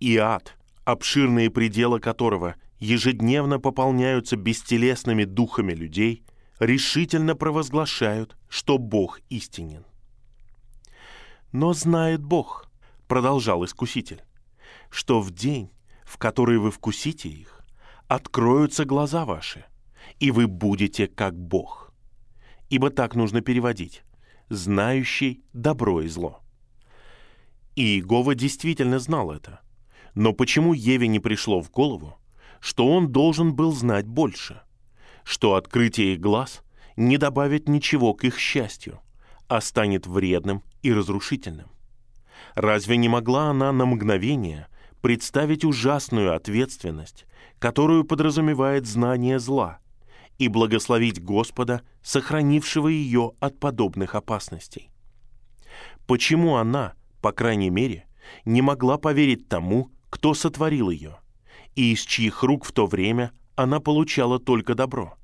И 0.00 0.16
ад, 0.16 0.56
обширные 0.84 1.50
пределы 1.50 2.00
которого 2.00 2.56
ежедневно 2.78 3.60
пополняются 3.60 4.36
бестелесными 4.36 5.24
духами 5.24 5.72
людей, 5.72 6.24
решительно 6.58 7.34
провозглашают, 7.36 8.36
что 8.48 8.78
Бог 8.78 9.20
истинен. 9.28 9.84
Но 11.52 11.72
знает 11.72 12.22
Бог, 12.22 12.70
продолжал 13.06 13.64
искуситель, 13.64 14.22
что 14.90 15.20
в 15.20 15.30
день, 15.30 15.70
в 16.04 16.18
который 16.18 16.58
вы 16.58 16.70
вкусите 16.70 17.28
их, 17.28 17.64
откроются 18.08 18.84
глаза 18.84 19.24
ваши, 19.24 19.64
и 20.18 20.30
вы 20.30 20.46
будете 20.46 21.06
как 21.06 21.38
Бог. 21.38 21.92
Ибо 22.68 22.90
так 22.90 23.14
нужно 23.14 23.40
переводить 23.42 24.02
«знающий 24.48 25.44
добро 25.52 26.00
и 26.02 26.08
зло». 26.08 26.42
И 27.74 27.82
Иегова 27.82 28.34
действительно 28.34 28.98
знал 28.98 29.32
это. 29.32 29.60
Но 30.14 30.32
почему 30.32 30.74
Еве 30.74 31.08
не 31.08 31.20
пришло 31.20 31.60
в 31.62 31.70
голову, 31.70 32.18
что 32.60 32.86
он 32.86 33.10
должен 33.10 33.54
был 33.54 33.72
знать 33.72 34.06
больше? 34.06 34.60
Что 35.24 35.54
открытие 35.54 36.14
их 36.14 36.20
глаз 36.20 36.62
не 36.96 37.16
добавит 37.16 37.68
ничего 37.68 38.12
к 38.12 38.24
их 38.24 38.38
счастью, 38.38 39.00
а 39.48 39.60
станет 39.60 40.06
вредным 40.06 40.62
и 40.82 40.92
разрушительным? 40.92 41.68
Разве 42.54 42.98
не 42.98 43.08
могла 43.08 43.50
она 43.50 43.72
на 43.72 43.86
мгновение 43.86 44.68
представить 45.00 45.64
ужасную 45.64 46.34
ответственность, 46.34 47.24
которую 47.58 48.04
подразумевает 48.04 48.86
знание 48.86 49.38
зла, 49.38 49.78
и 50.38 50.48
благословить 50.48 51.22
Господа, 51.22 51.82
сохранившего 52.02 52.88
ее 52.88 53.32
от 53.40 53.58
подобных 53.58 54.14
опасностей? 54.14 54.90
Почему 56.06 56.56
она– 56.56 56.94
по 57.22 57.32
крайней 57.32 57.70
мере, 57.70 58.04
не 58.44 58.60
могла 58.60 58.98
поверить 58.98 59.48
тому, 59.48 59.90
кто 60.10 60.34
сотворил 60.34 60.90
ее, 60.90 61.18
и 61.74 61.92
из 61.92 62.00
чьих 62.00 62.42
рук 62.42 62.66
в 62.66 62.72
то 62.72 62.86
время 62.86 63.32
она 63.54 63.80
получала 63.80 64.38
только 64.38 64.74
добро, 64.74 65.16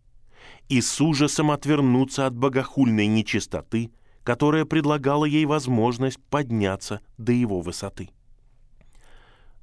и 0.69 0.81
с 0.81 1.01
ужасом 1.01 1.51
отвернуться 1.51 2.27
от 2.27 2.35
богохульной 2.35 3.09
нечистоты, 3.09 3.91
которая 4.23 4.65
предлагала 4.65 5.25
ей 5.25 5.45
возможность 5.45 6.21
подняться 6.31 7.01
до 7.19 7.33
его 7.33 7.61
высоты. 7.61 8.11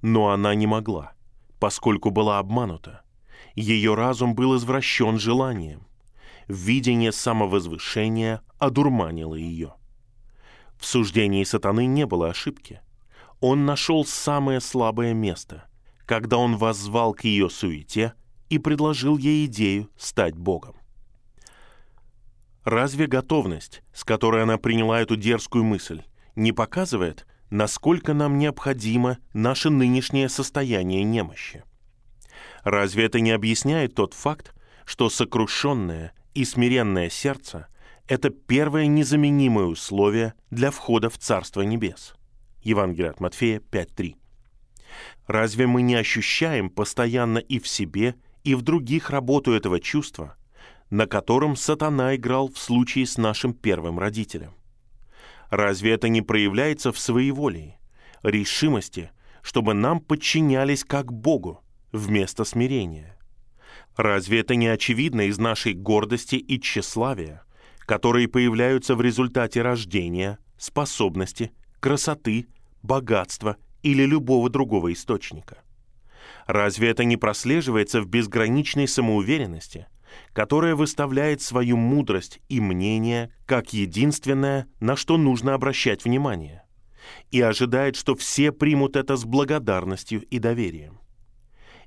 Но 0.01 0.29
она 0.29 0.53
не 0.55 0.67
могла, 0.67 1.13
поскольку 1.59 2.09
была 2.09 2.39
обманута. 2.39 3.01
Ее 3.55 3.95
разум 3.95 4.35
был 4.35 4.57
извращен 4.57 5.17
желанием. 5.17 5.87
Видение 6.47 7.11
самовозвышения 7.11 8.41
одурманило 8.59 9.35
ее– 9.35 9.73
в 10.85 10.87
суждении 10.87 11.43
сатаны 11.43 11.87
не 11.87 12.05
было 12.05 12.29
ошибки. 12.29 12.79
Он 13.39 13.65
нашел 13.65 14.05
самое 14.05 14.61
слабое 14.61 15.15
место, 15.15 15.63
когда 16.05 16.37
он 16.37 16.57
воззвал 16.57 17.15
к 17.15 17.23
ее 17.23 17.49
суете 17.49 18.13
и 18.49 18.59
предложил 18.59 19.17
ей 19.17 19.47
идею 19.47 19.89
стать 19.97 20.35
Богом. 20.35 20.75
Разве 22.63 23.07
готовность, 23.07 23.81
с 23.95 24.03
которой 24.03 24.43
она 24.43 24.59
приняла 24.59 25.01
эту 25.01 25.15
дерзкую 25.15 25.63
мысль, 25.63 26.03
не 26.35 26.51
показывает, 26.51 27.25
насколько 27.49 28.13
нам 28.13 28.37
необходимо 28.37 29.17
наше 29.33 29.71
нынешнее 29.71 30.29
состояние 30.29 31.01
немощи? 31.01 31.63
Разве 32.63 33.05
это 33.05 33.21
не 33.21 33.31
объясняет 33.31 33.95
тот 33.95 34.13
факт, 34.13 34.53
что 34.85 35.09
сокрушенное 35.09 36.13
и 36.35 36.45
смиренное 36.45 37.09
сердце 37.09 37.69
это 38.07 38.29
первое 38.29 38.85
незаменимое 38.85 39.65
условие 39.65 40.33
для 40.51 40.71
входа 40.71 41.09
в 41.09 41.17
Царство 41.17 41.61
Небес. 41.61 42.15
Евангелие 42.61 43.11
от 43.11 43.19
Матфея 43.19 43.59
5.3. 43.59 44.15
Разве 45.27 45.67
мы 45.67 45.81
не 45.81 45.95
ощущаем 45.95 46.69
постоянно 46.69 47.39
и 47.39 47.59
в 47.59 47.67
себе, 47.67 48.15
и 48.43 48.53
в 48.53 48.61
других 48.61 49.09
работу 49.09 49.53
этого 49.53 49.79
чувства, 49.79 50.35
на 50.89 51.07
котором 51.07 51.55
сатана 51.55 52.15
играл 52.15 52.49
в 52.49 52.57
случае 52.59 53.07
с 53.07 53.17
нашим 53.17 53.53
первым 53.53 53.97
родителем? 53.97 54.53
Разве 55.49 55.93
это 55.93 56.07
не 56.07 56.21
проявляется 56.21 56.91
в 56.91 56.99
своеволии, 56.99 57.79
решимости, 58.21 59.11
чтобы 59.41 59.73
нам 59.73 59.99
подчинялись 59.99 60.83
как 60.83 61.11
Богу 61.11 61.63
вместо 61.91 62.43
смирения? 62.45 63.17
Разве 63.95 64.41
это 64.41 64.55
не 64.55 64.67
очевидно 64.67 65.21
из 65.21 65.37
нашей 65.37 65.73
гордости 65.73 66.35
и 66.35 66.59
тщеславия, 66.59 67.45
которые 67.85 68.27
появляются 68.27 68.95
в 68.95 69.01
результате 69.01 69.61
рождения, 69.61 70.39
способности, 70.57 71.51
красоты, 71.79 72.47
богатства 72.81 73.57
или 73.83 74.03
любого 74.03 74.49
другого 74.49 74.91
источника. 74.91 75.59
Разве 76.47 76.89
это 76.89 77.03
не 77.03 77.17
прослеживается 77.17 78.01
в 78.01 78.07
безграничной 78.07 78.87
самоуверенности, 78.87 79.87
которая 80.33 80.75
выставляет 80.75 81.41
свою 81.41 81.77
мудрость 81.77 82.39
и 82.49 82.59
мнение 82.59 83.31
как 83.45 83.73
единственное, 83.73 84.67
на 84.79 84.95
что 84.95 85.17
нужно 85.17 85.53
обращать 85.53 86.05
внимание, 86.05 86.63
и 87.31 87.41
ожидает, 87.41 87.95
что 87.95 88.15
все 88.15 88.51
примут 88.51 88.95
это 88.95 89.15
с 89.15 89.25
благодарностью 89.25 90.23
и 90.23 90.39
доверием? 90.39 90.99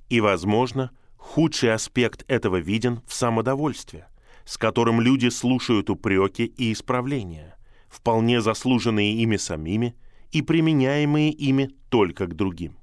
И, 0.09 0.21
возможно, 0.21 0.91
худший 1.17 1.73
аспект 1.73 2.25
этого 2.29 2.59
виден 2.59 3.03
в 3.07 3.15
самодовольстве– 3.15 4.07
с 4.49 4.57
которым 4.57 5.03
люди 5.03 5.29
слушают 5.29 5.91
упреки 5.91 6.47
и 6.47 6.73
исправления, 6.73 7.59
вполне 7.91 8.41
заслуженные 8.41 9.13
ими 9.17 9.37
самими 9.37 9.95
и 10.31 10.41
применяемые 10.41 11.31
ими 11.33 11.69
только 11.91 12.27
к 12.27 12.35
другим. 12.35 12.79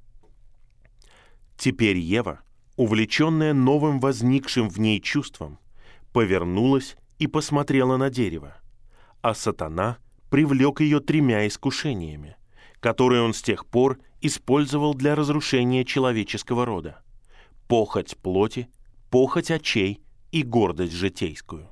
Теперь 1.58 1.98
Ева, 1.98 2.42
увлеченная 2.76 3.56
новым 3.56 4.00
возникшим 4.00 4.70
в 4.70 4.80
ней 4.80 5.02
чувством, 5.02 5.58
повернулась 6.14 6.98
и 7.18 7.26
посмотрела 7.26 7.98
на 7.98 8.12
дерево, 8.12 8.56
а 9.24 9.34
сатана 9.34 9.98
привлек 10.30 10.82
ее 10.82 11.00
тремя 11.00 11.48
искушениями, 11.48 12.38
которые 12.80 13.24
он 13.24 13.34
с 13.34 13.42
тех 13.42 13.66
пор 13.66 13.98
использовал 14.22 14.94
для 14.94 15.16
разрушения 15.16 15.84
человеческого 15.84 16.64
рода. 16.64 17.02
Похоть 17.68 18.16
плоти, 18.18 18.70
похоть 19.10 19.50
очей 19.50 20.05
и 20.36 20.44
гордость 20.44 20.92
житейскую. 20.92 21.70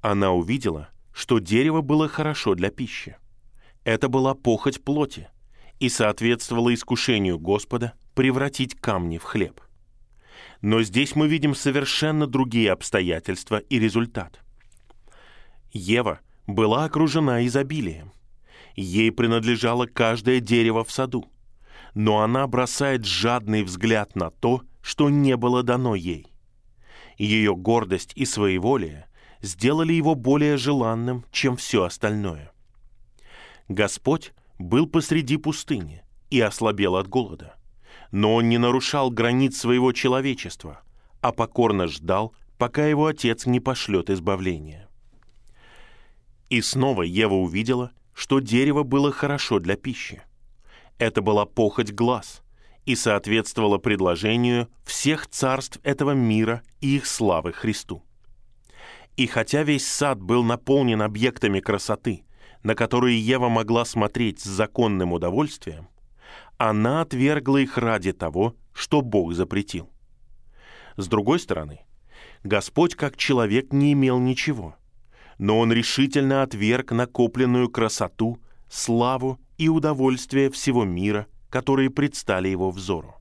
Она 0.00 0.32
увидела, 0.32 0.88
что 1.12 1.38
дерево 1.38 1.82
было 1.82 2.08
хорошо 2.08 2.54
для 2.54 2.70
пищи. 2.70 3.18
Это 3.84 4.08
была 4.08 4.34
похоть 4.34 4.82
плоти 4.82 5.28
и 5.80 5.90
соответствовала 5.90 6.72
искушению 6.72 7.38
Господа 7.38 7.92
превратить 8.14 8.74
камни 8.74 9.18
в 9.18 9.24
хлеб. 9.24 9.60
Но 10.62 10.80
здесь 10.80 11.14
мы 11.14 11.28
видим 11.28 11.54
совершенно 11.54 12.26
другие 12.26 12.72
обстоятельства 12.72 13.58
и 13.58 13.78
результат. 13.78 14.40
Ева 15.72 16.20
была 16.46 16.86
окружена 16.86 17.46
изобилием. 17.46 18.14
Ей 18.76 19.12
принадлежало 19.12 19.84
каждое 19.84 20.40
дерево 20.40 20.84
в 20.84 20.90
саду. 20.90 21.30
но 21.92 22.20
она 22.20 22.46
бросает 22.46 23.04
жадный 23.04 23.62
взгляд 23.62 24.16
на 24.16 24.30
то, 24.30 24.62
что 24.80 25.10
не 25.10 25.36
было 25.36 25.62
дано 25.62 25.94
ей. 25.94 26.29
Ее 27.20 27.54
гордость 27.54 28.12
и 28.16 28.24
своеволие 28.24 29.06
сделали 29.42 29.92
его 29.92 30.14
более 30.14 30.56
желанным, 30.56 31.26
чем 31.30 31.54
все 31.58 31.84
остальное. 31.84 32.50
Господь 33.68 34.32
был 34.58 34.86
посреди 34.86 35.36
пустыни 35.36 36.02
и 36.30 36.40
ослабел 36.40 36.96
от 36.96 37.08
голода. 37.08 37.56
Но 38.10 38.36
он 38.36 38.48
не 38.48 38.56
нарушал 38.56 39.10
границ 39.10 39.58
своего 39.58 39.92
человечества, 39.92 40.80
а 41.20 41.32
покорно 41.32 41.88
ждал, 41.88 42.34
пока 42.56 42.86
его 42.86 43.04
отец 43.04 43.44
не 43.44 43.60
пошлет 43.60 44.08
избавление. 44.08 44.88
И 46.48 46.62
снова 46.62 47.02
Ева 47.02 47.34
увидела, 47.34 47.92
что 48.14 48.40
дерево 48.40 48.82
было 48.82 49.12
хорошо 49.12 49.58
для 49.58 49.76
пищи. 49.76 50.22
Это 50.96 51.20
была 51.20 51.44
похоть 51.44 51.92
глаз 51.92 52.42
и 52.86 52.94
соответствовало 52.94 53.78
предложению 53.78 54.68
всех 54.84 55.26
царств 55.26 55.78
этого 55.82 56.12
мира 56.12 56.62
и 56.80 56.96
их 56.96 57.06
славы 57.06 57.52
Христу. 57.52 58.02
И 59.16 59.26
хотя 59.26 59.62
весь 59.62 59.86
сад 59.86 60.20
был 60.20 60.42
наполнен 60.42 61.02
объектами 61.02 61.60
красоты, 61.60 62.24
на 62.62 62.74
которые 62.74 63.20
Ева 63.20 63.48
могла 63.48 63.84
смотреть 63.84 64.40
с 64.40 64.44
законным 64.44 65.12
удовольствием, 65.12 65.88
она 66.56 67.02
отвергла 67.02 67.58
их 67.58 67.78
ради 67.78 68.12
того, 68.12 68.54
что 68.72 69.00
Бог 69.02 69.32
запретил. 69.34 69.90
С 70.96 71.06
другой 71.06 71.38
стороны, 71.40 71.80
Господь 72.44 72.94
как 72.94 73.16
человек 73.16 73.72
не 73.72 73.92
имел 73.92 74.18
ничего, 74.18 74.76
но 75.38 75.58
Он 75.58 75.72
решительно 75.72 76.42
отверг 76.42 76.92
накопленную 76.92 77.68
красоту, 77.68 78.38
славу 78.68 79.38
и 79.56 79.68
удовольствие 79.68 80.50
всего 80.50 80.84
мира, 80.84 81.26
которые 81.50 81.90
предстали 81.90 82.48
его 82.48 82.70
взору. 82.70 83.16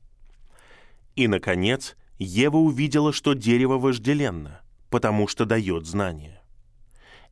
И, 1.15 1.27
наконец, 1.27 1.97
Ева 2.17 2.57
увидела, 2.57 3.11
что 3.11 3.33
дерево 3.33 3.77
вожделенно, 3.77 4.61
потому 4.89 5.27
что 5.27 5.45
дает 5.45 5.85
знания. 5.85 6.41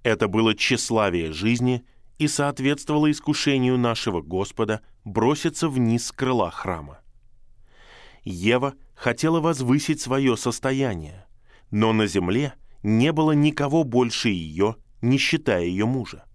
Это 0.04 0.28
было 0.28 0.54
тщеславие 0.54 1.32
жизни– 1.32 1.86
и 2.18 2.28
соответствовало 2.28 3.12
искушению 3.12 3.78
нашего 3.78 4.22
Господа 4.22 4.82
броситься 5.04 5.70
вниз 5.70 6.08
с 6.08 6.12
крыла 6.12 6.52
храма. 6.52 7.00
Ева 8.24 8.74
хотела 8.96 9.40
возвысить 9.40 10.02
свое 10.02 10.36
состояние, 10.36 11.26
но 11.72 11.94
на 11.94 12.08
земле 12.08 12.54
не 12.84 13.12
было 13.12 13.32
никого 13.32 13.84
больше 13.84 14.30
ее, 14.30 14.76
не 15.02 15.18
считая 15.18 15.64
ее 15.64 15.86
мужа. 15.86 16.26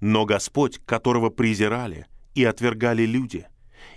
Но 0.00 0.24
Господь, 0.24 0.78
которого 0.84 1.30
презирали 1.30 2.06
и 2.34 2.44
отвергали 2.44 3.04
люди, 3.04 3.46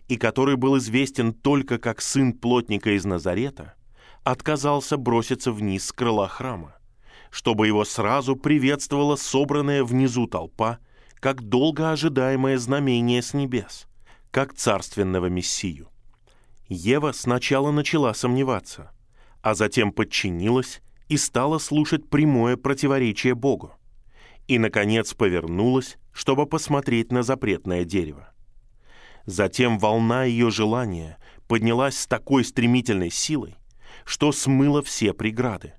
и 0.07 0.17
который 0.17 0.55
был 0.55 0.77
известен 0.77 1.33
только 1.33 1.77
как 1.77 2.01
сын 2.01 2.33
плотника 2.33 2.91
из 2.91 3.05
Назарета, 3.05 3.73
отказался 4.23 4.97
броситься 4.97 5.51
вниз 5.51 5.85
с 5.85 5.91
крыла 5.91 6.27
храма, 6.27 6.75
чтобы 7.31 7.67
его 7.67 7.85
сразу 7.85 8.35
приветствовала 8.35 9.15
собранная 9.15 9.83
внизу 9.83 10.27
толпа 10.27 10.79
как 11.19 11.41
долго 11.41 11.91
ожидаемое 11.91 12.57
знамение 12.57 13.21
с 13.21 13.33
небес, 13.33 13.87
как 14.31 14.53
царственного 14.53 15.27
Мессию. 15.27 15.89
Ева 16.67 17.11
сначала 17.13 17.71
начала 17.71 18.13
сомневаться, 18.13 18.91
а 19.41 19.55
затем 19.55 19.91
подчинилась 19.91 20.81
и 21.07 21.17
стала 21.17 21.57
слушать 21.57 22.09
прямое 22.09 22.57
противоречие 22.57 23.35
Богу. 23.35 23.73
И, 24.47 24.59
наконец, 24.59 25.13
повернулась, 25.13 25.97
чтобы 26.11 26.45
посмотреть 26.45 27.11
на 27.11 27.23
запретное 27.23 27.85
дерево. 27.85 28.34
Затем 29.25 29.79
волна 29.79 30.23
ее 30.23 30.51
желания 30.51 31.17
поднялась 31.47 31.97
с 31.97 32.07
такой 32.07 32.45
стремительной 32.45 33.09
силой, 33.09 33.55
что 34.03 34.31
смыла 34.31 34.81
все 34.81 35.13
преграды. 35.13 35.73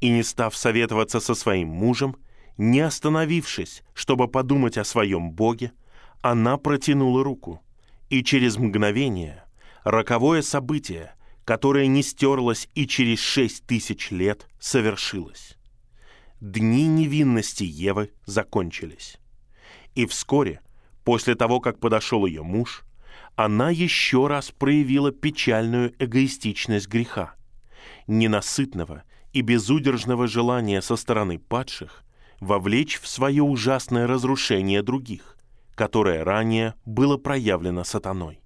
И 0.00 0.10
не 0.10 0.22
став 0.22 0.56
советоваться 0.56 1.18
со 1.18 1.34
своим 1.34 1.68
мужем, 1.68 2.16
не 2.56 2.80
остановившись, 2.80 3.82
чтобы 3.94 4.28
подумать 4.28 4.78
о 4.78 4.84
своем 4.84 5.32
Боге, 5.32 5.72
она 6.20 6.56
протянула 6.56 7.24
руку, 7.24 7.62
и 8.10 8.22
через 8.22 8.56
мгновение 8.56 9.44
роковое 9.84 10.42
событие, 10.42 11.14
которое 11.44 11.86
не 11.86 12.02
стерлось 12.02 12.68
и 12.74 12.86
через 12.86 13.20
шесть 13.20 13.66
тысяч 13.66 14.10
лет, 14.10 14.46
совершилось. 14.58 15.56
Дни 16.40 16.86
невинности 16.86 17.64
Евы 17.64 18.12
закончились. 18.24 19.18
И 19.94 20.06
вскоре, 20.06 20.60
после 21.08 21.34
того, 21.34 21.58
как 21.58 21.80
подошел 21.80 22.26
ее 22.26 22.42
муж, 22.42 22.84
она 23.34 23.70
еще 23.70 24.26
раз 24.26 24.50
проявила 24.50 25.10
печальную 25.10 25.94
эгоистичность 25.98 26.86
греха, 26.86 27.34
ненасытного 28.06 29.04
и 29.32 29.40
безудержного 29.40 30.28
желания 30.28 30.82
со 30.82 30.96
стороны 30.96 31.38
падших 31.38 32.04
вовлечь 32.40 33.00
в 33.00 33.08
свое 33.08 33.42
ужасное 33.42 34.06
разрушение 34.06 34.82
других, 34.82 35.38
которое 35.74 36.24
ранее 36.24 36.74
было 36.84 37.16
проявлено 37.16 37.84
сатаной. 37.84 38.42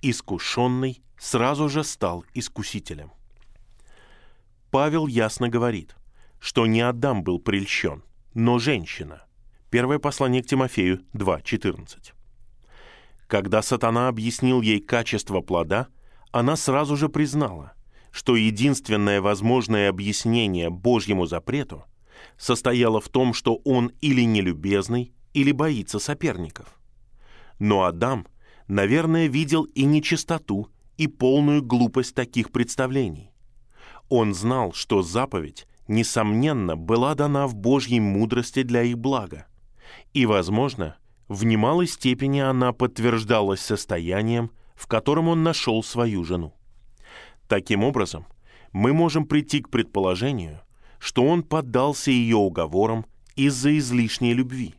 Искушенный 0.00 1.02
сразу 1.18 1.68
же 1.68 1.82
стал 1.82 2.24
искусителем. 2.34 3.10
Павел 4.70 5.08
ясно 5.08 5.48
говорит, 5.48 5.96
что 6.38 6.66
не 6.66 6.82
Адам 6.82 7.24
был 7.24 7.40
прельщен, 7.40 8.04
но 8.32 8.60
женщина. 8.60 9.24
Первое 9.70 10.00
послание 10.00 10.42
к 10.42 10.46
Тимофею 10.46 11.00
2.14. 11.14 12.12
Когда 13.28 13.62
сатана 13.62 14.08
объяснил 14.08 14.60
ей 14.60 14.80
качество 14.80 15.40
плода, 15.40 15.86
она 16.32 16.56
сразу 16.56 16.96
же 16.96 17.08
признала, 17.08 17.74
что 18.10 18.34
единственное 18.34 19.20
возможное 19.20 19.88
объяснение 19.88 20.70
Божьему 20.70 21.26
запрету 21.26 21.84
состояла 22.36 23.00
в 23.00 23.08
том, 23.08 23.32
что 23.32 23.60
он 23.64 23.92
или 24.00 24.22
нелюбезный, 24.22 25.14
или 25.34 25.52
боится 25.52 26.00
соперников. 26.00 26.80
Но 27.60 27.84
Адам, 27.84 28.26
наверное, 28.66 29.28
видел 29.28 29.64
и 29.64 29.84
нечистоту, 29.84 30.68
и 30.96 31.06
полную 31.06 31.62
глупость 31.62 32.16
таких 32.16 32.50
представлений. 32.50 33.30
Он 34.08 34.34
знал, 34.34 34.72
что 34.72 35.02
заповедь, 35.02 35.68
несомненно, 35.86 36.76
была 36.76 37.14
дана 37.14 37.46
в 37.46 37.54
Божьей 37.54 38.00
мудрости 38.00 38.64
для 38.64 38.82
их 38.82 38.98
блага. 38.98 39.46
И, 40.12 40.26
возможно, 40.26 40.96
в 41.28 41.44
немалой 41.44 41.86
степени 41.86 42.40
она 42.40 42.72
подтверждалась 42.72 43.60
состоянием, 43.60 44.50
в 44.74 44.86
котором 44.86 45.28
он 45.28 45.42
нашел 45.42 45.82
свою 45.82 46.24
жену. 46.24 46.54
Таким 47.48 47.84
образом, 47.84 48.26
мы 48.72 48.92
можем 48.92 49.26
прийти 49.26 49.60
к 49.60 49.70
предположению, 49.70 50.60
что 50.98 51.24
он 51.24 51.42
поддался 51.42 52.10
ее 52.10 52.36
уговорам 52.36 53.06
из-за 53.36 53.76
излишней 53.78 54.32
любви 54.32 54.74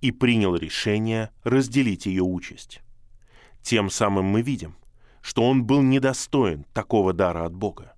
и 0.00 0.10
принял 0.12 0.54
решение 0.54 1.30
разделить 1.44 2.06
ее 2.06 2.22
участь. 2.22 2.80
Тем 3.62 3.90
самым 3.90 4.26
мы 4.26 4.42
видим, 4.42 4.76
что 5.20 5.42
он 5.42 5.64
был 5.64 5.82
недостоин 5.82 6.64
такого 6.72 7.12
дара 7.12 7.44
от 7.44 7.54
Бога. 7.54 7.94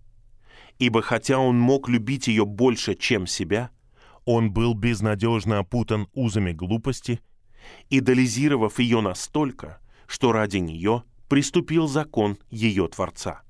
Ибо 0.79 1.03
хотя 1.03 1.39
он 1.39 1.59
мог 1.59 1.89
любить 1.89 2.27
ее 2.29 2.45
больше, 2.45 2.95
чем 2.95 3.27
себя, 3.27 3.71
он 4.25 4.53
был 4.53 4.75
безнадежно 4.75 5.59
опутан 5.59 6.09
узами 6.13 6.53
глупости, 6.53 7.21
идолизировав 7.89 8.79
ее 8.79 9.01
настолько, 9.01 9.81
что 10.07 10.33
ради 10.33 10.59
нее 10.59 11.05
приступил 11.29 11.87
закон 11.87 12.39
ее 12.51 12.89
Творца. 12.89 13.43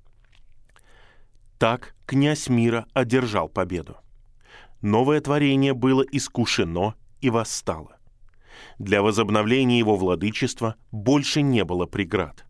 Так 1.59 1.95
князь 2.07 2.49
мира 2.49 2.87
одержал 2.95 3.49
победу 3.49 3.97
новое 4.83 5.21
творение 5.21 5.75
было 5.75 6.03
искушено 6.03 6.95
и 7.21 7.31
восстало. 7.31 7.97
Для 8.79 9.03
возобновления 9.03 9.79
его 9.79 9.97
владычества 9.97 10.77
больше 10.91 11.43
не 11.43 11.65
было 11.65 11.87
преград. 11.87 12.47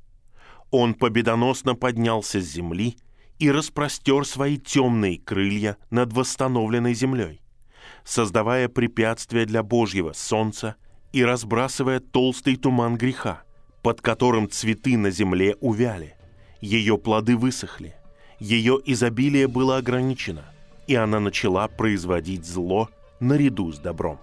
Он 0.70 0.94
победоносно 0.94 1.74
поднялся 1.74 2.40
с 2.40 2.44
земли 2.44 2.96
и 3.38 3.50
распростер 3.50 4.24
свои 4.24 4.58
темные 4.58 5.18
крылья 5.18 5.76
над 5.90 6.12
восстановленной 6.12 6.94
землей, 6.94 7.39
создавая 8.04 8.68
препятствия 8.68 9.46
для 9.46 9.62
Божьего 9.62 10.12
солнца 10.12 10.76
и 11.12 11.24
разбрасывая 11.24 12.00
толстый 12.00 12.56
туман 12.56 12.96
греха, 12.96 13.42
под 13.82 14.00
которым 14.00 14.48
цветы 14.48 14.96
на 14.96 15.10
земле 15.10 15.56
увяли, 15.60 16.14
ее 16.60 16.98
плоды 16.98 17.36
высохли, 17.36 17.94
ее 18.38 18.78
изобилие 18.84 19.48
было 19.48 19.76
ограничено– 19.78 20.44
и 20.90 20.96
она 20.96 21.20
начала 21.20 21.68
производить 21.68 22.44
зло 22.44 22.90
наряду 23.20 23.70
с 23.70 23.78
добром. 23.78 24.18